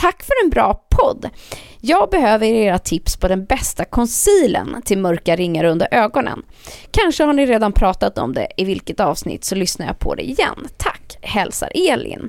[0.00, 1.30] Tack för en bra podd.
[1.80, 6.42] Jag behöver era tips på den bästa concealern till mörka ringar under ögonen.
[6.90, 10.22] Kanske har ni redan pratat om det i vilket avsnitt så lyssnar jag på det
[10.22, 10.68] igen.
[10.76, 12.28] Tack, hälsar Elin.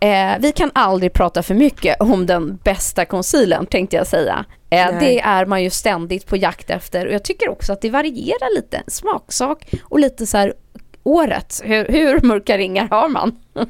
[0.00, 4.44] Eh, vi kan aldrig prata för mycket om den bästa concealern tänkte jag säga.
[4.70, 7.90] Eh, det är man ju ständigt på jakt efter och jag tycker också att det
[7.90, 10.54] varierar lite, smaksak och lite så här
[11.02, 11.60] året.
[11.64, 13.36] Hur, hur mörka ringar har man?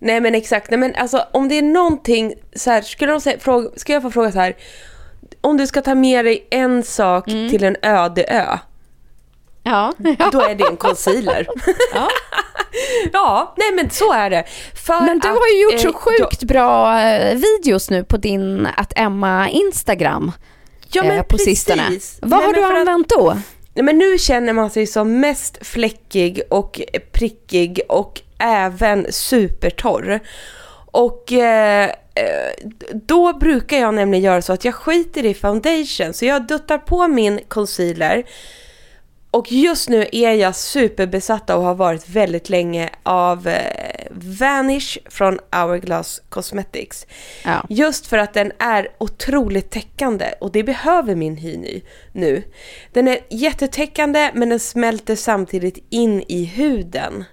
[0.00, 3.38] Nej men exakt, nej men alltså om det är någonting så här, skulle de säga,
[3.38, 4.56] fråga, ska jag få fråga så här,
[5.40, 7.50] om du ska ta med dig en sak Mm.
[7.50, 8.58] till en öde ö,
[9.62, 9.92] Ja.
[10.32, 11.46] då är det en concealer.
[11.94, 12.08] Ja.
[13.12, 14.44] ja, nej men så är det.
[14.86, 18.16] För Men du att, har ju gjort så eh, sjukt bra eh, videos nu på
[18.16, 20.32] din att Emma Instagram
[20.92, 21.44] ja, eh, men på precis.
[21.46, 21.82] sistone.
[21.90, 23.36] Nej, Vad har men du för att- använt då?
[23.74, 26.80] Nej, men nu känner man sig som mest fläckig och
[27.12, 30.20] prickig och även supertorr.
[30.90, 36.12] Och eh, eh, då brukar jag nämligen göra så att jag skiter i foundation.
[36.14, 38.24] Så jag duttar på min concealer.
[39.30, 45.38] Och just nu är jag superbesatt och har varit väldigt länge av eh, Vanish från
[45.52, 47.06] Hourglass Cosmetics.
[47.44, 47.66] Ja.
[47.68, 51.80] Just för att den är otroligt täckande och det behöver min hy nu-
[52.12, 52.42] nu.
[52.92, 57.24] Den är jättetäckande men den smälter samtidigt in i huden.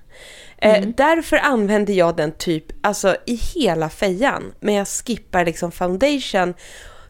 [0.58, 4.54] Eh, därför använder jag den typ alltså i hela fejan.
[4.60, 6.54] Men jag skippar liksom foundation.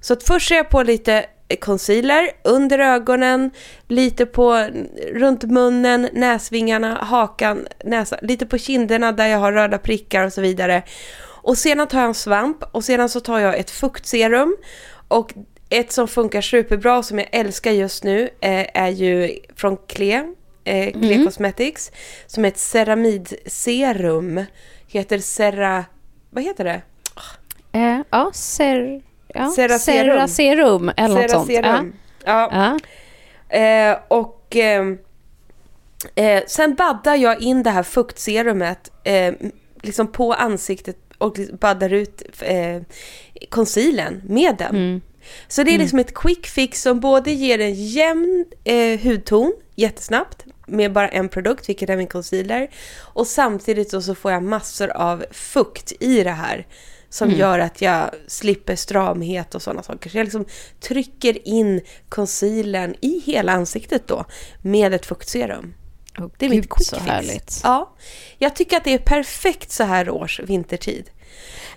[0.01, 1.25] Så att först ser jag på lite
[1.59, 3.51] concealer under ögonen,
[3.87, 4.69] lite på
[5.13, 10.41] runt munnen, näsvingarna, hakan, näsan, lite på kinderna där jag har röda prickar och så
[10.41, 10.83] vidare.
[11.21, 14.57] Och sedan tar jag en svamp och sedan så tar jag ett fuktserum
[15.07, 15.33] och
[15.69, 20.33] ett som funkar superbra och som jag älskar just nu eh, är ju från Klee,
[20.65, 21.91] eh, Klee Cosmetics
[22.27, 24.45] som är ett ceramidserum.
[24.87, 25.85] Heter Cera...
[26.29, 26.81] Vad heter det?
[27.71, 30.17] Eh, ja, ser, ja, Ceraserum.
[30.17, 31.49] Ceraserum eller något sånt.
[31.49, 31.83] Ja.
[32.25, 32.49] Ja.
[32.51, 33.57] Ja.
[33.57, 34.83] Eh, och eh,
[36.15, 39.33] eh, sen baddar jag in det här fuktserumet eh,
[39.81, 42.81] liksom på ansiktet och baddar ut eh,
[43.49, 44.75] concealern med den.
[44.75, 45.01] Mm.
[45.47, 50.45] Så det är liksom ett quick fix som både ger en jämn eh, hudton jättesnabbt
[50.67, 52.69] med bara en produkt, vilket är min concealer.
[53.01, 56.67] Och samtidigt så, så får jag massor av fukt i det här
[57.09, 60.09] som gör att jag slipper stramhet och sådana saker.
[60.09, 60.45] Så jag liksom
[60.79, 64.25] trycker in concealern i hela ansiktet då
[64.61, 65.73] med ett fuktserum.
[66.17, 67.07] Oh, Det är Gud, mitt quick så fix.
[67.07, 67.61] härligt.
[67.63, 67.89] Ja,
[68.37, 71.09] jag tycker att det är perfekt så här års vintertid.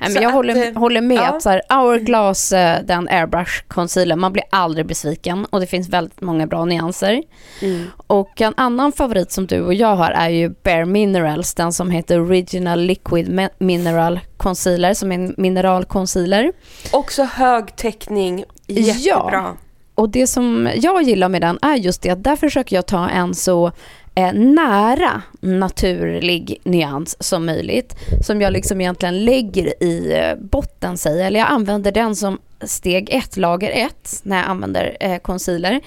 [0.00, 1.16] Nej, men jag att, håller, eh, håller med.
[1.16, 1.36] ja.
[1.36, 5.88] Att så här, Hourglass, eh, den airbrush concealer, man blir aldrig besviken och det finns
[5.88, 7.22] väldigt många bra nyanser.
[7.62, 7.84] Mm.
[8.06, 11.90] Och en annan favorit som du och jag har är ju Bare Minerals, den som
[11.90, 16.52] heter Original Liquid Mineral Concealer, som är en mineralconcealer.
[16.92, 19.56] Också hög täckning, jättebra.
[19.94, 23.08] Och det som jag gillar med den är just det att där försöker jag ta
[23.08, 23.72] en så
[24.18, 27.94] Eh, nära naturlig nyans som möjligt.
[28.22, 33.10] Som jag liksom egentligen lägger i eh, botten säger Eller jag använder den som steg
[33.10, 35.80] ett, lager ett, när jag använder eh, concealer.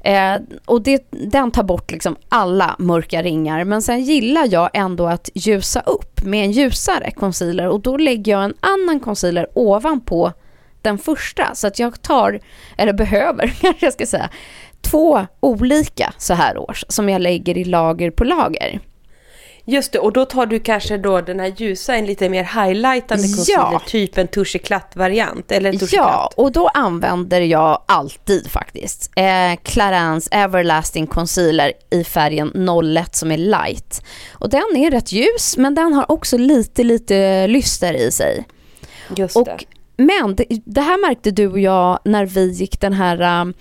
[0.00, 3.64] Eh, och det, den tar bort liksom alla mörka ringar.
[3.64, 7.68] Men sen gillar jag ändå att ljusa upp med en ljusare concealer.
[7.68, 10.32] Och då lägger jag en annan concealer ovanpå
[10.84, 11.54] den första.
[11.54, 12.40] Så att jag tar,
[12.76, 14.30] eller behöver kanske jag ska säga,
[14.84, 18.80] två olika så här års som jag lägger i lager på lager.
[19.66, 23.24] Just det, och då tar du kanske då den här ljusa, en lite mer highlightande
[23.26, 23.36] Ja.
[23.36, 25.52] concealer, typ en touche-klatt-variant.
[25.52, 32.52] Eller en Ja, och då använder jag alltid faktiskt eh, Clarins Everlasting Concealer i färgen
[32.96, 34.02] 01 som är light.
[34.32, 38.44] Och den är rätt ljus men den har också lite, lite lyster i sig.
[39.16, 39.58] Just Och, det.
[39.96, 43.54] Men det, det här märkte du och jag när vi gick den här um,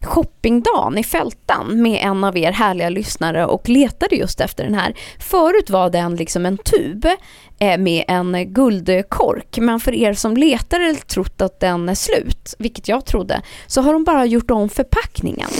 [0.00, 4.94] shoppingdagen i Fältan med en av er härliga lyssnare och letade just efter den här.
[5.18, 7.06] Förut var den liksom en tub
[7.58, 12.54] eh, med en guldkork men för er som letar eller trott att den är slut,
[12.58, 15.50] vilket jag trodde, så har de bara gjort om förpackningen.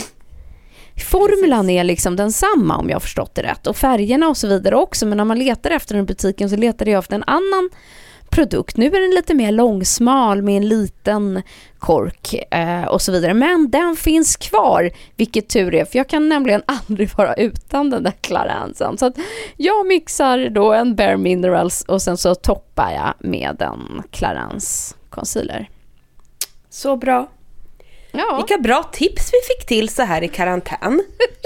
[1.11, 4.77] Formulan är liksom densamma om jag har förstått det rätt och färgerna och så vidare
[4.77, 7.71] också men när man letar efter den i butiken så letar jag efter en annan
[8.31, 8.77] produkt.
[8.77, 11.43] Nu är den lite mer långsmal med en liten
[11.79, 13.35] kork eh, och så vidare.
[13.35, 15.85] Men den finns kvar, vilket tur är.
[15.85, 18.99] För jag kan nämligen aldrig vara utan den där Clarensen.
[18.99, 19.17] Så att
[19.57, 25.69] jag mixar då en Bare Minerals och sen så toppar jag med en Clarence concealer.
[26.71, 27.29] Så bra.
[28.13, 28.37] Ja.
[28.37, 31.03] Vilka bra tips vi fick till så här i karantän,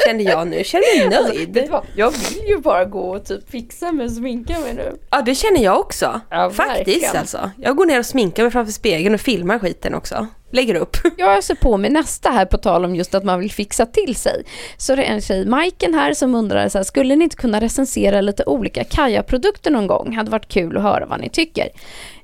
[0.06, 0.64] kände jag nu.
[0.64, 1.70] Känner mig Alltså, nöjd.
[1.96, 4.96] Jag vill ju bara gå och typ fixa mig och sminka mig nu.
[5.10, 6.20] Ja, det känner jag också.
[6.30, 7.16] Ja, Faktiskt verkligen.
[7.16, 7.50] alltså.
[7.56, 10.26] Jag går ner och sminkar mig framför spegeln och filmar skiten också.
[10.52, 10.96] Lägger upp.
[11.16, 14.14] Jag ser på mig nästa här på tal om just att man vill fixa till
[14.16, 14.44] sig.
[14.76, 17.60] Så det är en tjej, Majken här, som undrar så här, skulle ni inte kunna
[17.60, 20.12] recensera lite olika Kaja-produkter någon gång?
[20.16, 21.68] Hade varit kul att höra vad ni tycker.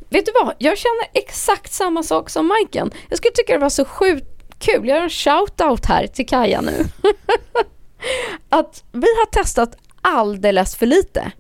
[0.09, 0.55] Vet du vad?
[0.59, 2.90] Jag känner exakt samma sak som Majken.
[3.09, 4.27] Jag skulle tycka det var så sjukt
[4.59, 4.88] kul.
[4.88, 6.73] Jag gör en shout-out här till Kaja nu.
[8.49, 11.33] att vi har testat alldeles för lite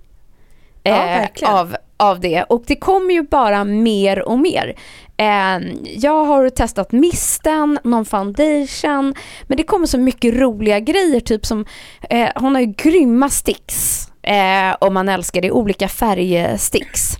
[0.84, 2.42] eh, av, av det.
[2.42, 4.78] Och det kommer ju bara mer och mer.
[5.16, 11.46] Eh, jag har testat misten, någon foundation, men det kommer så mycket roliga grejer, typ
[11.46, 11.66] som,
[12.10, 17.18] eh, hon har ju grymma sticks, eh, om man älskar det, olika färgsticks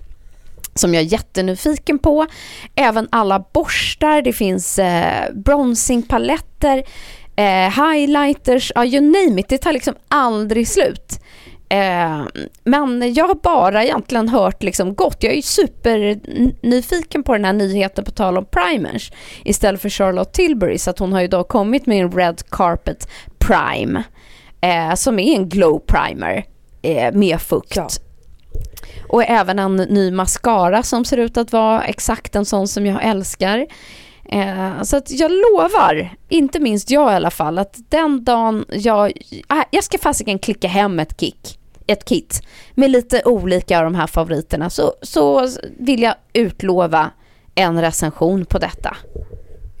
[0.77, 2.25] som jag är jättenyfiken på.
[2.75, 6.83] Även alla borstar, det finns eh, bronzingpaletter,
[7.35, 11.19] eh, highlighters, ja you name it, det tar liksom aldrig slut.
[11.69, 12.21] Eh,
[12.63, 15.17] men jag har bara egentligen hört liksom gott.
[15.19, 19.11] Jag är ju supernyfiken på den här nyheten på tal om primers.
[19.45, 23.09] Istället för Charlotte Tilbury så att hon har ju då kommit med en Red Carpet
[23.39, 24.03] Prime.
[24.61, 26.45] Eh, som är en glow primer
[26.81, 27.75] eh, med fukt.
[27.75, 27.87] Ja.
[29.09, 33.03] Och även en ny mascara som ser ut att vara exakt en sån som jag
[33.05, 33.67] älskar.
[34.29, 39.11] Eh, så att jag lovar, inte minst jag i alla fall, att den dagen jag...
[39.49, 41.59] Äh, jag ska fasiken klicka hem ett kick.
[41.87, 42.41] Ett kit
[42.75, 45.47] med lite olika av de här favoriterna så, så
[45.79, 47.11] vill jag utlova
[47.55, 48.97] en recension på detta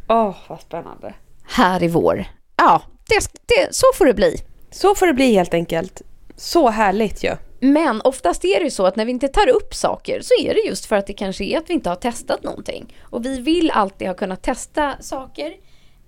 [0.09, 1.13] Åh, vad spännande.
[1.49, 2.25] här i vår.
[2.55, 4.37] Ja, det, det, så får det bli.
[4.71, 6.01] Så får det bli helt enkelt.
[6.35, 7.35] Så härligt ju.
[7.59, 10.53] Men oftast är det ju så att när vi inte tar upp saker så är
[10.53, 12.95] det just för att det kanske är att vi inte har testat någonting.
[13.01, 15.53] Och vi vill alltid ha kunnat testa saker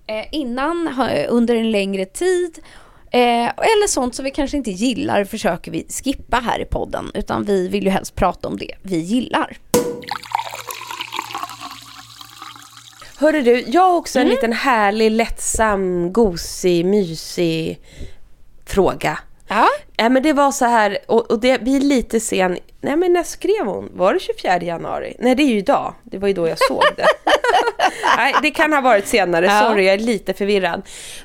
[0.06, 0.88] eh, innan,
[1.28, 2.58] under en längre tid.
[3.12, 7.10] Eh, eller sånt som vi kanske inte gillar försöker vi skippa här i podden.
[7.14, 9.56] Utan vi vill ju helst prata om det vi gillar.
[13.18, 17.80] Hörru du, jag har också en liten härlig, lättsam, gosig, mysig
[18.66, 19.18] fråga.
[19.50, 19.68] Ja.
[19.96, 22.58] Ja, men det var så här, och, och det blir lite sen.
[22.80, 23.88] Nej, men när skrev hon?
[23.92, 25.16] Var det 24 januari?
[25.18, 25.94] Nej, det är ju idag.
[26.04, 27.04] Det var ju då jag såg det.
[28.16, 29.46] Nej, det kan ha varit senare.
[29.46, 29.60] Ja.
[29.60, 30.82] Sorry, jag är lite förvirrad.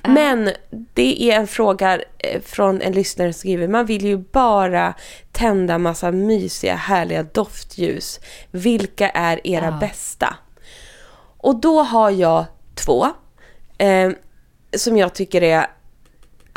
[0.07, 0.49] Men
[0.93, 3.67] det är en fråga eh, från en lyssnare som skriver.
[3.67, 4.93] Man vill ju bara
[5.31, 8.19] tända massa mysiga, härliga doftljus.
[8.51, 9.71] Vilka är era Ja.
[9.79, 10.35] bästa?
[11.37, 12.45] Och då har jag
[12.85, 13.05] två.
[13.77, 14.09] Eh,
[14.77, 15.67] som jag tycker är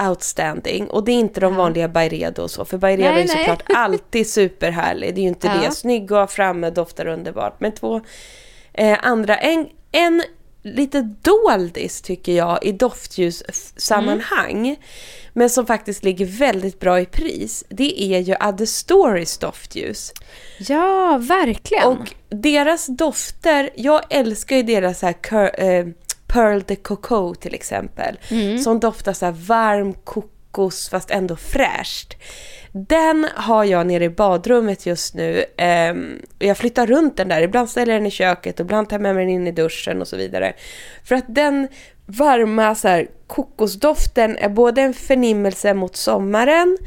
[0.09, 0.91] outstanding.
[0.91, 3.29] Och det är inte de vanliga Byredo och så, för Byredo Nej, är nej.
[3.29, 5.15] såklart alltid superhärlig.
[5.15, 5.55] Det är ju inte Ja.
[5.69, 5.75] det.
[5.75, 7.61] Snygg och framme, doftar underbart.
[7.61, 8.01] Men två
[8.73, 10.23] eh, andra, en, en
[10.63, 14.77] lite doldis tycker jag i doftljussammanhang.
[15.33, 17.65] Men som faktiskt ligger väldigt bra i pris.
[17.69, 20.13] Det är ju Other Stories doftljus.
[20.59, 21.87] Ja, verkligen.
[21.87, 25.87] Och deras dofter, jag älskar ju deras så här eh,
[26.33, 28.19] Pearl de Coco till exempel.
[28.65, 32.15] Som doftar så varm kokos fast ändå fräscht.
[32.73, 35.45] Den har jag nere i badrummet just nu.
[36.39, 37.43] och jag flyttar runt den där.
[37.43, 39.53] Ibland ställer jag den i köket och ibland tar jag med mig den in i
[39.53, 40.53] duschen och så vidare.
[41.05, 41.69] För att den
[42.07, 46.79] varma så här, kokosdoften är både en förnimmelse mot sommaren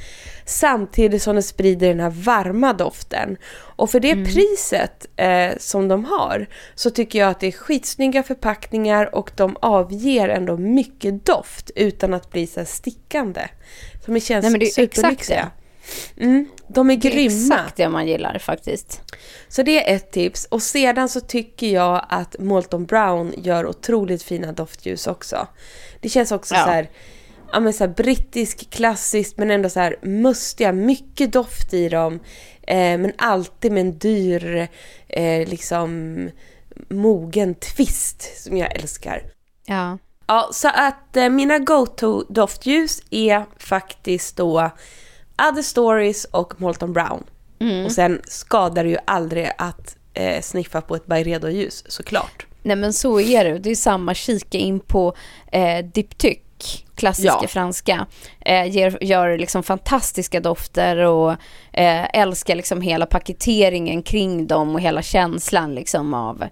[0.51, 3.37] samtidigt som den sprider den här varma doften.
[3.53, 8.23] Och för det priset eh, som de har så tycker jag att det är skitsnygga
[8.23, 13.41] förpackningar och de avger ändå mycket doft utan att bli så stickande.
[14.05, 15.51] Så det känns Nej, men det är exakt superlyxiga.
[16.17, 17.53] Mm, de är det är grymma.
[17.53, 19.01] exakt det man gillar faktiskt.
[19.47, 20.45] Så det är ett tips.
[20.45, 25.47] Och sedan så tycker jag att Molton Brown gör otroligt fina doftljus också.
[25.99, 26.63] Det känns också Ja.
[26.63, 26.89] så här,
[27.53, 32.19] ja men så brittisk, klassiskt men ändå så här mustiga, mycket doft i dem.
[32.61, 34.67] Eh, men alltid med en dyr,
[35.07, 36.29] eh, liksom
[36.89, 39.23] mogen twist som jag älskar.
[39.65, 39.97] Ja.
[40.27, 44.71] Ja, så att eh, mina go-to doftljus är faktiskt då
[45.49, 47.23] Other Stories och Molton Brown.
[47.85, 52.45] Och sen skadar det ju aldrig att eh, sniffa på ett Byredo-ljus såklart.
[52.63, 53.59] Nej men så är det.
[53.59, 55.15] Det är samma kika in på
[55.51, 55.85] eh,
[56.61, 57.47] Diptyque, klassiska Ja.
[57.47, 58.07] franska.
[58.39, 61.31] Eh, ger, gör liksom fantastiska dofter och
[61.73, 66.43] eh, älskar liksom hela paketeringen kring dem och hela känslan liksom av,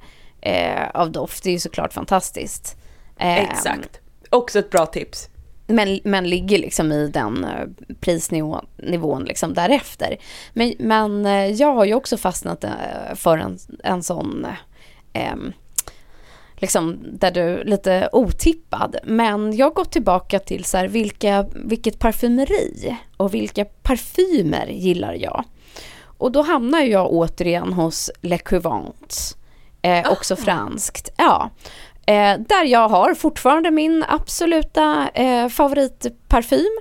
[0.41, 1.43] eh, av doft.
[1.43, 2.77] Det är ju såklart fantastiskt.
[3.19, 3.99] Eh, Exakt.
[4.29, 5.29] Också ett bra tips.
[5.67, 7.67] Men, men ligger liksom i den eh,
[7.99, 10.17] prisnivån nivån liksom därefter.
[10.53, 12.69] Men, men eh, jag har ju också fastnat eh,
[13.15, 14.45] för en, en sån,
[15.13, 15.53] eh, em,
[16.59, 18.95] liksom där du lite otippad.
[19.03, 25.13] Men jag har gått tillbaka till så här, vilka, vilket parfymeri och vilka parfymer gillar
[25.13, 25.43] jag?
[26.17, 29.37] Och då hamnar jag återigen hos Le Couvent.
[29.81, 31.09] Eh, också franskt.
[31.17, 31.49] Ja.
[32.05, 36.79] Eh, där jag har fortfarande min absoluta eh, favoritparfym.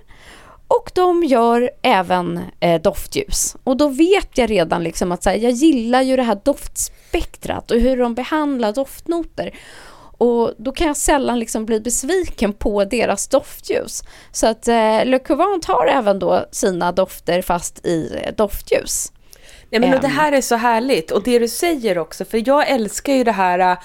[0.68, 3.56] Och de gör även eh, doftljus.
[3.64, 7.80] Och då vet jag redan liksom att här, jag gillar ju det här doftspektrat och
[7.80, 9.54] hur de behandlar doftnoter.
[10.18, 14.02] Och då kan jag sällan liksom bli besviken på deras doftljus.
[14.32, 19.12] Så att eh, Le Couvent har även då sina dofter fast i eh, doftljus.
[19.70, 21.10] Nej, men och det här är så härligt.
[21.10, 23.58] Och det du säger också, för jag älskar ju det här.
[23.58, 23.78] äh,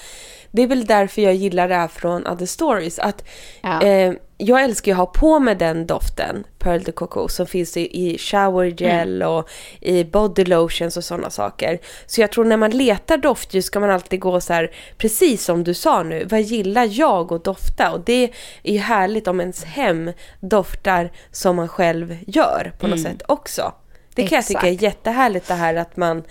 [0.50, 2.98] Det är väl därför jag gillar det här från Other Stories.
[2.98, 3.24] Att
[3.62, 3.82] Ja.
[3.82, 4.12] eh,
[4.44, 8.08] jag älskar ju att ha på med den doften, Pearl de Coco, som finns i,
[8.08, 9.28] i shower gel Mm.
[9.28, 9.48] och
[9.80, 11.78] i body lotions och sådana saker.
[12.06, 15.64] Så jag tror när man letar doftljus ska man alltid gå så här, precis som
[15.64, 17.92] du sa nu, vad gillar jag att dofta?
[17.92, 18.30] Och det
[18.62, 23.72] är ju härligt om ens hem doftar som man själv gör på något sätt också.
[24.14, 24.82] Det kan jag tycka är Exakt.
[24.82, 26.22] jättehärligt det här att man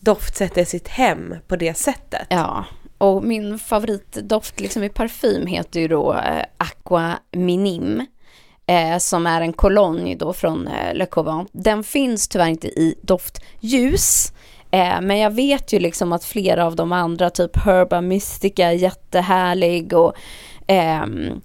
[0.00, 2.26] doftsätter sitt hem på det sättet.
[2.28, 2.64] Ja,
[3.04, 8.06] och min favoritdoft liksom i parfym heter ju då eh, Aqua Minim.
[8.66, 11.48] Eh, som är en kolonj då från eh, Le Couvent.
[11.52, 14.32] Den finns tyvärr inte i doftljus.
[14.70, 19.92] Eh, men jag vet ju liksom att flera av de andra, typ Herba Mystica, jättehärlig
[19.92, 20.14] och
[20.66, 21.40] ehm,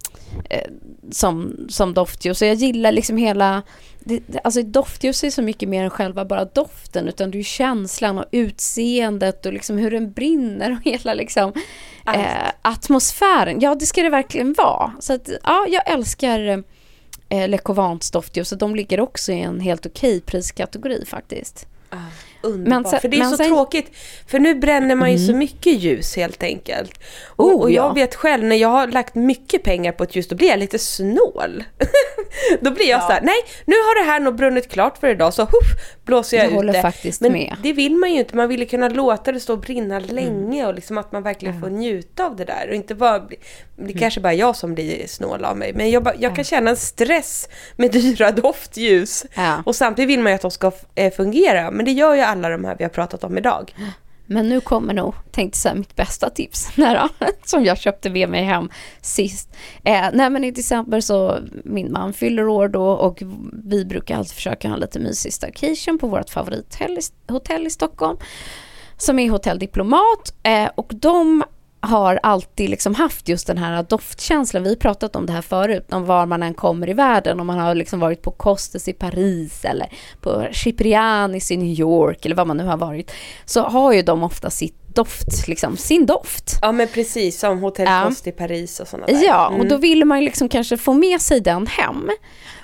[0.50, 0.72] eh,
[1.12, 2.38] som, som doftljus.
[2.38, 3.62] Så jag gillar liksom hela,
[4.00, 8.18] det, alltså doftljus är så mycket mer än själva bara doften utan det är känslan
[8.18, 11.54] och utseendet och liksom hur den brinner och hela liksom
[12.15, 13.60] eh, atmosfären.
[13.60, 14.92] Ja, det ska det verkligen vara.
[15.00, 16.63] Så att, ja, jag älskar
[17.30, 21.68] eh, Le Covents doftljus och de ligger också i en helt okej priskategori faktiskt.
[21.92, 22.08] Underbart.
[22.43, 23.91] Men sen- för det är så sen- tråkigt.
[24.28, 26.99] För nu bränner man ju så mycket ljus helt enkelt.
[27.25, 27.93] Och, Oh, och jag ja.
[27.93, 30.80] vet själv, när jag har lagt mycket pengar på ett ljus, då blir jag lite
[30.80, 31.63] snål.
[32.62, 35.34] då blir jag så här, nej, nu har det här nog brunnit klart för idag,
[35.34, 36.82] så huff, blåser jag Jag ut håller det.
[36.82, 37.56] faktiskt Men med.
[37.63, 40.15] det vill man ju inte, man vill ju kunna låta det stå och brinna Mm.
[40.15, 42.65] länge och liksom att man verkligen får njuta av det där.
[42.69, 43.36] Och inte bara, det
[43.80, 43.93] Mm.
[43.93, 46.75] kanske bara jag som blir snål av mig, men jag, bara, jag kan känna en
[46.78, 49.26] stress med dyra doftljus.
[49.36, 49.64] Ja.
[49.66, 52.49] Och samtidigt vill man ju att de ska eh, fungera, men det gör ju alla
[52.49, 53.73] de här vi har pratat om idag.
[54.32, 57.09] Men nu kommer nog, tänkte säga mitt bästa tips, nära,
[57.45, 58.69] som jag köpte med mig hem
[59.01, 59.49] sist.
[59.84, 63.23] Eh, nej men i december så, min man fyller år då och
[63.63, 67.69] vi brukar alltid försöka ha en lite mysig staycation på vårt favorithotell i, hotell i
[67.69, 68.17] Stockholm.
[68.97, 71.43] Som är Hotell Diplomat eh, och de
[71.82, 74.63] har alltid liksom haft just den här doftkänslan.
[74.63, 77.39] Vi har pratat om det här förut, om var man än kommer i världen.
[77.39, 79.88] Om man har liksom varit på Costes i Paris eller
[80.21, 83.11] på Ciprianis i New York eller vad man nu har varit.
[83.45, 86.57] Så har ju de ofta sitt doft, liksom, sin doft.
[86.61, 88.03] Ja men precis, som Hotell Ja.
[88.07, 89.23] Cost i Paris och sådana där.
[89.25, 89.67] Ja, och Mm.
[89.67, 92.09] då vill man ju liksom kanske få med sig den hem.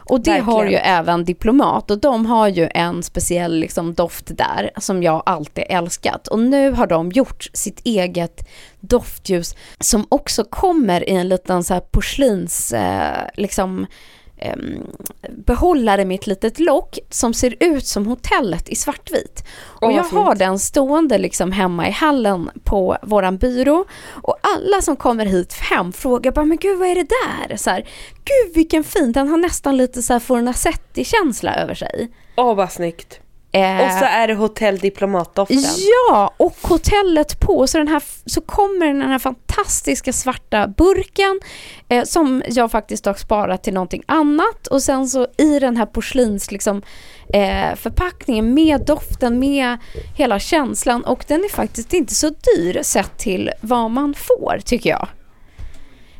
[0.05, 0.53] Och det Verkligen.
[0.53, 5.23] har ju även Diplomat och de har ju en speciell liksom doft där som jag
[5.25, 6.27] alltid älskat.
[6.27, 8.47] Och nu har de gjort sitt eget
[8.79, 13.85] doftljus som också kommer i en liten så här porslins, eh, liksom
[15.29, 19.43] behållare med ett litet lock som ser ut som hotellet i svartvit.
[19.63, 24.95] Och jag har den stående liksom hemma i hallen på våran byrå och alla som
[24.95, 27.57] kommer hit hem frågar bara men gud vad är det där?
[27.57, 27.81] Så här,
[28.13, 32.11] gud vilken fin, den har nästan lite så här Fornasetti-känsla över sig.
[32.37, 33.19] Åh vad snyggt.
[33.55, 35.57] Eh, Och så är det Hotell Diplomat-doften.
[36.09, 41.39] Ja, och hotellet på, så, den här, så kommer den här fantastiska svarta burken
[41.89, 45.85] eh, som jag faktiskt har sparat till någonting annat och sen så i den här
[45.85, 46.81] porslins liksom,
[47.33, 49.77] eh, förpackningen med doften, med
[50.17, 54.89] hela känslan och den är faktiskt inte så dyr sett till vad man får tycker
[54.89, 55.07] jag.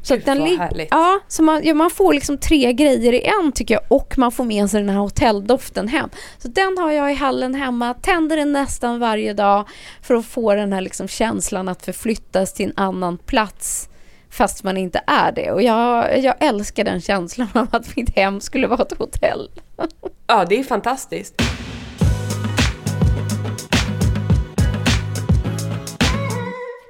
[0.06, 0.88] Så Gud, den härligt.
[0.92, 4.32] Ja, så man, ja, man får liksom tre grejer i en tycker jag och man
[4.32, 6.10] får med sig den här hotelldoften hem.
[6.38, 9.68] Så den har jag i hallen hemma, tänder den nästan varje dag
[10.02, 13.90] för att få den här liksom känslan att förflyttas till en annan plats
[14.30, 15.52] fast man inte är det.
[15.52, 19.50] Och jag, jag älskar den känslan av att mitt hem skulle vara ett hotell.
[20.28, 21.42] Ja, det är fantastiskt.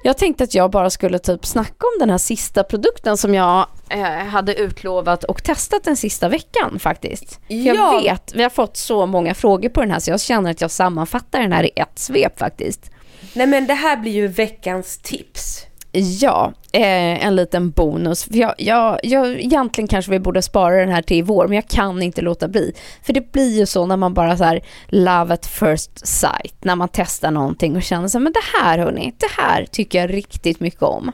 [0.06, 3.68] Jag tänkte att jag bara skulle typ snacka om den här sista produkten som jag
[3.90, 7.40] eh, hade utlovat och testat den sista veckan faktiskt.
[7.48, 7.74] Ja.
[7.74, 10.62] Jag vet, vi har fått så många frågor på den här så jag känner att
[10.62, 12.92] jag sammanfattar den här i ett svep faktiskt.
[13.34, 15.66] Nej men det här blir ju veckans tips.
[15.98, 18.24] Ja, eh, en liten bonus.
[18.24, 21.56] För jag, jag, jag, egentligen kanske vi borde spara den här till i vår, men
[21.56, 22.74] jag kan inte låta bli.
[23.04, 26.76] För det blir ju så när man bara så här love at first sight, när
[26.76, 30.14] man testar någonting och känner så här, men det här hörni, det här tycker jag
[30.14, 31.12] riktigt mycket om.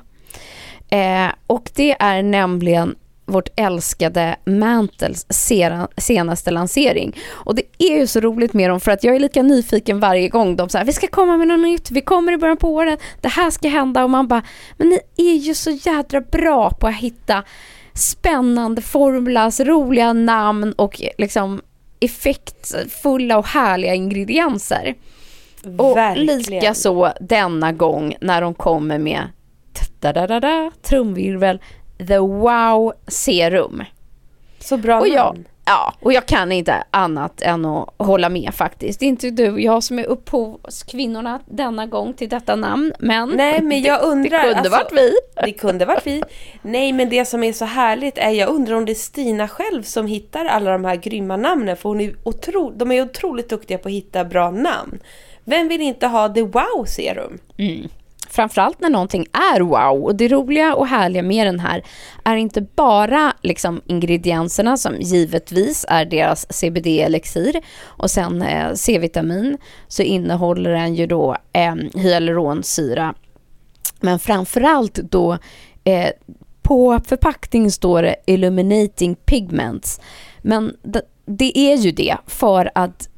[0.90, 2.96] Eh, och det är nämligen
[3.32, 5.26] vårt älskade Mantles
[5.98, 7.16] senaste lansering.
[7.30, 10.30] Och det är ju så roligt med dem för att jag är lika nyfiken varje
[10.30, 13.00] gång de säger vi ska komma med något nytt, vi kommer i början på året,
[13.22, 14.44] det här ska hända och man bara,
[14.78, 17.44] men ni är ju så jädra bra på att hitta
[17.94, 21.62] spännande formulas, roliga namn och liksom
[22.00, 24.96] effektfulla och härliga ingredienser.
[25.78, 26.40] Och Verkligen.
[26.40, 29.28] lika så denna gång när de kommer med
[30.82, 31.60] trumvirvel,
[32.08, 33.84] The Wow Serum.
[34.60, 35.46] Så bra Och jag, namn.
[35.66, 39.00] ja, och jag kan inte annat än att hålla med faktiskt.
[39.00, 43.30] Det är inte du och jag som är upphovskvinnorna denna gång till detta namn, men,
[43.30, 45.12] Nej, men jag det, undrar, det kunde alltså- varit vi.
[45.46, 46.24] Det kunde varit vi.
[46.62, 49.84] Nej, men det som är så härligt är, jag undrar om det är Stina själv
[49.84, 53.78] som hittar alla de här grymma namnen, för hon är otro, de är otroligt duktiga
[53.78, 55.00] på att hitta bra namn.
[55.44, 57.38] Vem vill inte ha The Wow Serum?
[58.32, 60.04] Framförallt när någonting är wow.
[60.04, 61.84] Och det roliga och härliga med den här
[62.24, 69.58] är inte bara liksom ingredienserna som givetvis är deras CBD-elixir och sen eh, C-vitamin
[69.88, 73.14] så innehåller den ju då eh, hyaluronsyra.
[74.00, 75.38] Men framförallt då
[75.84, 76.10] eh,
[76.62, 80.02] på förpackning står det illuminating pigments.
[80.42, 83.10] Men det, det är ju det för att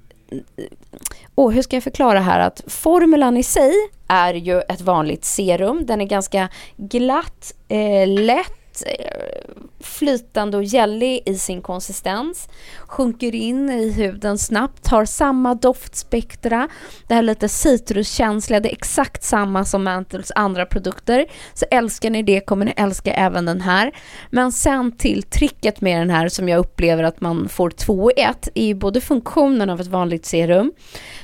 [1.36, 3.74] och hur ska jag förklara här att formulan i sig
[4.08, 5.86] är ju ett vanligt serum.
[5.86, 12.50] Den är ganska glatt, eh, lätt, väldigt eh, flytande och gällig i sin konsistens.
[12.88, 16.70] Sjunker in i huden snabbt, har samma doftspektra.
[17.08, 21.26] Det här lite citruskänsliga, det är exakt samma som Mantles andra produkter.
[21.54, 23.92] Så älskar ni det kommer ni älska även den här.
[24.30, 28.22] Men sen till tricket med den här som jag upplever att man får två i
[28.22, 30.72] ett är ju både funktionen av ett vanligt serum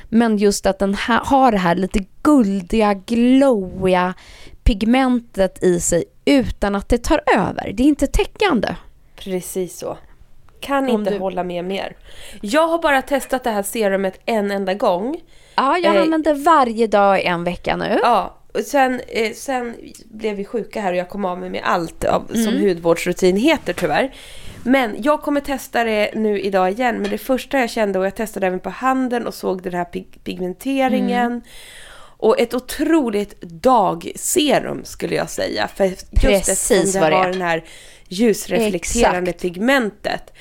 [0.10, 4.14] men just att den här, har det här lite guldiga, glowiga
[4.74, 7.72] pigmentet i sig utan att det tar över.
[7.74, 8.76] Det är inte täckande.
[9.16, 9.98] Precis så.
[10.60, 11.96] Kan Om inte du- hålla med mer.
[12.42, 15.18] Jag har bara testat det här serumet en enda gång.
[15.56, 18.00] Ja, jag Eh, använder varje dag i en vecka nu.
[18.04, 21.62] Ja, och sen, eh, sen blev vi sjuka här och jag kom av mig med
[21.64, 24.16] allt av, som hudvårdsrutin heter tyvärr.
[24.64, 26.98] Men jag kommer testa det nu idag igen.
[27.02, 29.86] Men det första jag kände, och jag testade även på handen och såg den här
[29.86, 31.42] pig- pigmenteringen.
[32.20, 35.68] Och ett otroligt dagserum skulle jag säga.
[35.68, 37.64] För just Precis eftersom det det har den här
[38.08, 39.42] ljusreflekterande Exakt.
[39.42, 40.34] pigmentet.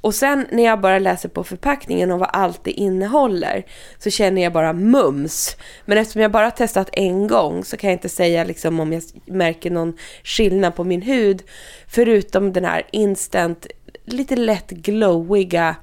[0.00, 3.66] Och sen när jag bara läser på förpackningen och vad allt det innehåller
[3.98, 5.56] så känner jag bara mums.
[5.84, 9.02] Men eftersom jag bara testat en gång så kan jag inte säga liksom om jag
[9.26, 11.42] märker någon skillnad på min hud.
[11.88, 13.66] Förutom den här instant,
[14.04, 15.76] lite lätt glowiga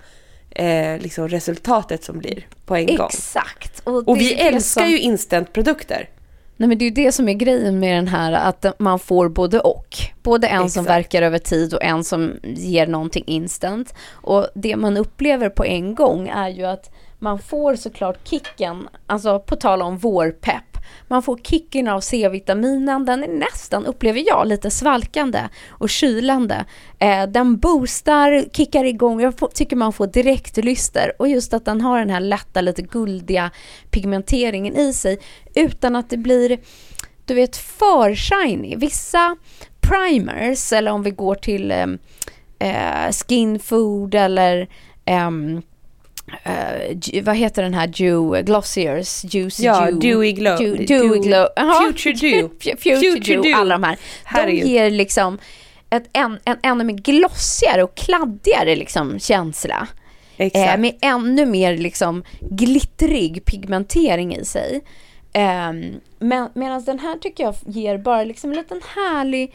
[0.56, 3.08] eh, liksom resultatet som blir på en gång.
[3.08, 3.80] Exakt.
[3.84, 6.10] Och det vi älskar som- ju instantprodukter.
[6.58, 9.30] Nej men det är ju det som är grejen med den här att man får
[9.30, 9.96] både och.
[10.24, 10.90] Både en som Exakt.
[10.90, 13.94] verkar över tid och en som ger någonting instant.
[14.12, 19.40] Och det man upplever på en gång är ju att man får såklart kicken, alltså
[19.40, 20.73] på tal om vårpepp.
[21.08, 26.66] Man får kicken av C-vitaminen, den är nästan, upplever jag, lite svalkande och kylande.
[27.00, 31.12] Eh, den boostar, kickar igång, jag får, tycker man får direkt lyster.
[31.20, 33.52] Och just att den har den här lätta, lite guldiga
[33.92, 35.20] pigmenteringen i sig
[35.56, 36.60] utan att det blir,
[37.26, 38.76] du vet, för shiny.
[38.76, 39.36] Vissa
[39.82, 41.88] primers, eller om vi går till eh,
[42.60, 44.68] eh skin food eller
[45.06, 45.62] ehm,
[46.44, 50.00] eh, ju- vad heter den här Dew, Glossiers, Juicy Ja, Dew.
[50.00, 50.58] Dewy Glow.
[50.58, 51.48] Dew, Dew- Dewy Glow.
[51.56, 51.82] Jaha.
[51.94, 52.50] Future Dew.
[52.60, 53.98] Future, Future Dew, alla de här.
[54.24, 54.64] Herregud.
[54.64, 55.38] De ger liksom
[55.90, 59.88] ett, en, en ännu mer glossigare och kladdigare liksom känsla.
[60.38, 60.74] Exakt.
[60.74, 64.82] Eh, med ännu mer liksom glittrig pigmentering i sig.
[65.34, 65.72] Eh,
[66.20, 69.54] men, Medan den här tycker jag ger bara liksom en liten härlig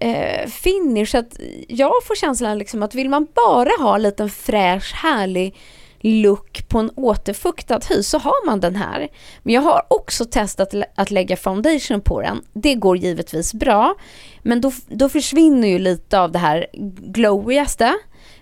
[0.00, 1.06] eh, finish.
[1.06, 1.36] Så att
[1.68, 5.54] jag får känslan liksom att vill man bara ha en liten fräsch, härlig
[6.00, 9.08] look på en återfuktad hy så har man den här.
[9.42, 12.42] Men jag har också testat att lägga foundation på den.
[12.52, 13.94] Det går givetvis bra.
[14.42, 16.66] Men då, då försvinner ju lite av det här
[17.12, 17.94] glowigaste.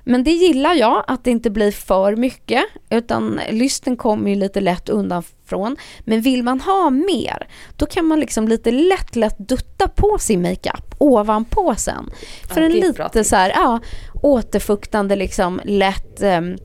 [0.04, 2.64] Men det gillar jag, att det inte blir för mycket.
[2.90, 5.76] Utan lysten kommer ju lite lätt undanfrån.
[6.00, 10.42] Men vill man ha mer, då kan man liksom lite lätt, lätt dutta på sin
[10.42, 12.10] makeup ovanpå sen.
[12.48, 13.80] För Ja, en lite så här, ja,
[14.22, 16.56] återfuktande, liksom lätt um,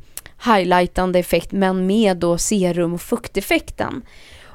[0.46, 4.02] highlightande effekt men med då serum och fukteffekten.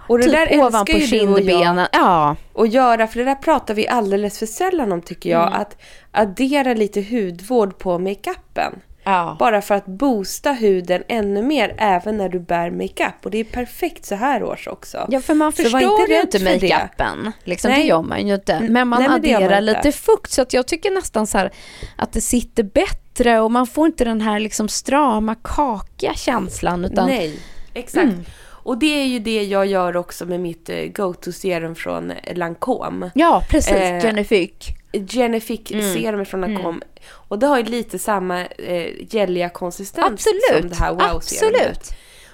[0.08, 1.86] och det typ där älskar ju du och jag.
[1.92, 5.46] Ja, att göra, för det där pratar vi alldeles för sällan om tycker jag.
[5.46, 5.60] Mm.
[5.60, 5.76] Att
[6.12, 8.72] addera lite hudvård på makeupen.
[9.04, 9.36] ja.
[9.38, 13.14] Bara för att boosta huden ännu mer även när du bär makeup.
[13.24, 15.06] Och det är perfekt så här års också.
[15.10, 17.32] Ja, för man Så förstår inte ju inte makeupen.
[17.44, 18.52] Liksom, det gör man ju inte.
[18.52, 19.60] Mm, Men man nej, men man adderar inte.
[19.60, 21.50] lite fukt så att jag tycker nästan så här
[21.96, 26.84] att det sitter bättre och man får inte den här liksom strama, kakiga känslan.
[26.84, 27.38] Utan, Nej,
[27.74, 28.12] exakt.
[28.46, 33.10] Och det är ju det jag gör också med mitt eh, go-to-serum från Lancome.
[33.14, 33.72] Ja, precis.
[33.72, 34.72] Eh, Genifique.
[34.92, 35.94] Genifique Mm.
[35.94, 36.80] serum från Lancome.
[37.10, 40.60] Och det har ju lite samma eh, gälliga konsistens Absolut.
[40.60, 41.56] som det här wow-serumet.
[41.66, 41.92] Absolut.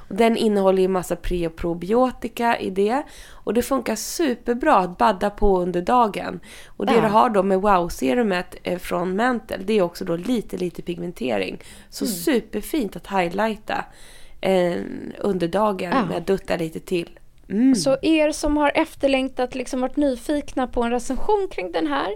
[0.09, 3.02] Den innehåller ju massa pre och probiotika i det.
[3.30, 6.40] Och det funkar superbra att badda på under dagen.
[6.76, 7.00] Och det Ja.
[7.00, 11.59] du har då med wow-serumet eh, från Mantle, det är också då lite, lite pigmentering.
[11.90, 12.14] Så Mm.
[12.16, 13.84] superfint att highlighta
[14.40, 14.76] eh,
[15.18, 16.05] under dagen Ja.
[16.07, 17.18] med att dutta lite till.
[17.48, 17.74] Mm.
[17.74, 22.09] Så er som har efterlängtat, liksom varit nyfikna på en recension kring den här.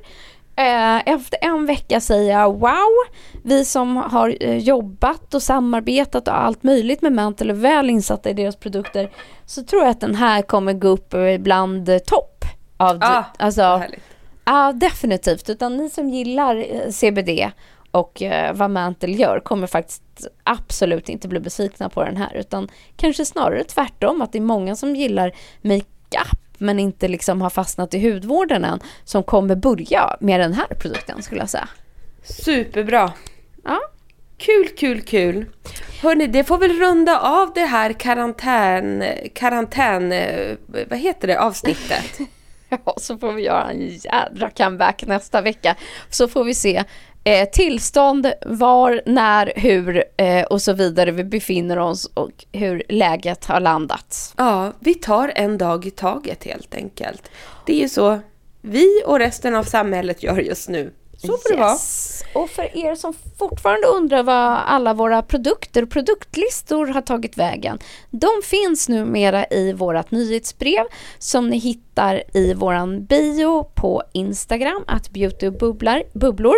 [0.58, 2.88] Eh, efter en vecka säger jag wow,
[3.42, 8.30] vi som har eh, jobbat och samarbetat och allt möjligt med Mantle är väl insatta
[8.30, 9.10] i deras produkter.
[9.46, 12.44] Så tror jag att den här kommer gå upp eh, bland topp.
[12.76, 13.82] Av, Ah, alltså.
[14.44, 15.50] Ja, definitivt.
[15.50, 17.50] Utan ni som gillar CBD
[17.90, 20.02] och eh, vad Mantle gör kommer faktiskt
[20.44, 22.36] absolut inte bli besvikna på den här.
[22.36, 25.32] Utan kanske snarare tvärtom, att det är många som gillar
[25.62, 30.66] makeup men inte liksom har fastnat i hudvården än som kommer börja med den här
[30.66, 31.68] produkten skulle jag säga.
[32.22, 33.12] Superbra.
[33.64, 33.80] Ja.
[34.38, 35.46] Kul, kul, kul.
[36.02, 39.04] Hörni, det får väl runda av det här karantän,
[39.34, 40.56] karantän, eh,
[40.88, 42.18] vad heter det, avsnittet.
[42.70, 45.76] Ja, så får vi göra en jädra comeback nästa vecka.
[46.10, 46.84] Så får vi se
[47.24, 53.44] eh, tillstånd, var, när, hur eh, och så vidare vi befinner oss och hur läget
[53.44, 54.34] har landat.
[54.36, 57.30] Ja, vi tar en dag i taget helt enkelt.
[57.66, 58.20] Det är ju så
[58.60, 60.92] vi och resten av samhället gör just nu.
[61.18, 61.70] Så får det vara.
[61.70, 62.22] Yes.
[62.34, 67.78] Och för er som fortfarande undrar vad alla våra produkter och produktlistor har tagit vägen.
[68.10, 70.84] De finns numera i vårt nyhetsbrev
[71.18, 71.87] som ni hittar
[72.34, 76.56] i våran bio på Instagram, att beautybubblor.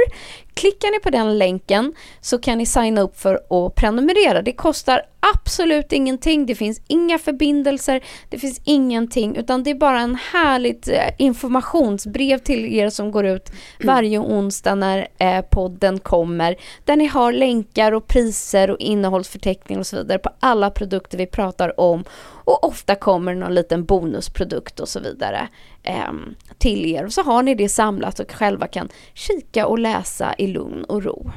[0.54, 4.42] Klickar ni på den länken så kan ni signa upp för att prenumerera.
[4.42, 5.02] Det kostar
[5.34, 10.88] absolut ingenting, det finns inga förbindelser, det finns ingenting utan det är bara en härligt
[10.88, 13.52] eh, informationsbrev till er som går ut
[13.84, 16.56] varje onsdag när eh, podden kommer.
[16.84, 21.26] Där ni har länkar och priser och innehållsförteckning och så vidare på alla produkter vi
[21.26, 22.04] pratar om.
[22.50, 25.48] Och ofta kommer någon liten bonusprodukt och så vidare
[25.82, 27.04] ehm, till er.
[27.04, 31.02] Och så har ni det samlat och själva kan kika och läsa i lugn och
[31.04, 31.30] ro.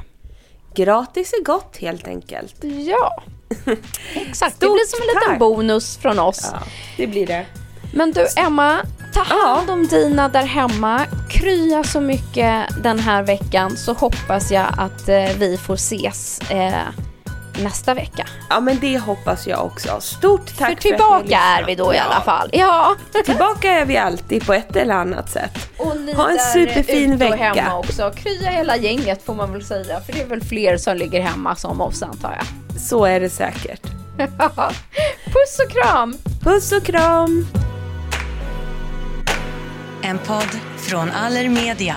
[0.74, 2.56] Gratis är gott helt enkelt.
[2.86, 3.22] Ja,
[4.14, 4.60] exakt.
[4.60, 5.38] det Stort blir som en liten tack.
[5.38, 6.50] bonus från oss.
[6.52, 6.58] Ja,
[6.96, 7.46] det blir det.
[7.94, 8.80] Men du Emma,
[9.14, 11.06] ta hand om dina där hemma.
[11.30, 16.72] Krya så mycket den här veckan så hoppas jag att eh, vi får ses eh,
[17.62, 18.26] nästa vecka.
[18.50, 20.00] Ja, men det hoppas jag också.
[20.00, 21.60] Stort tack För för, att tillbaka lyssnat.
[21.60, 22.50] är vi då i alla fall.
[22.52, 22.96] Ja.
[23.24, 25.70] Tillbaka är vi alltid på ett eller annat sätt.
[25.78, 27.44] Och ni Ha en där superfin ute och vecka.
[27.54, 28.10] hemma också.
[28.16, 30.00] Krya hela gänget får man väl säga.
[30.00, 32.80] För det är väl fler som ligger hemma som oss antar jag.
[32.80, 33.82] Så är det säkert.
[35.24, 36.16] Puss och kram!
[36.42, 37.46] Puss och kram!
[40.02, 41.96] En podd från Allermedia.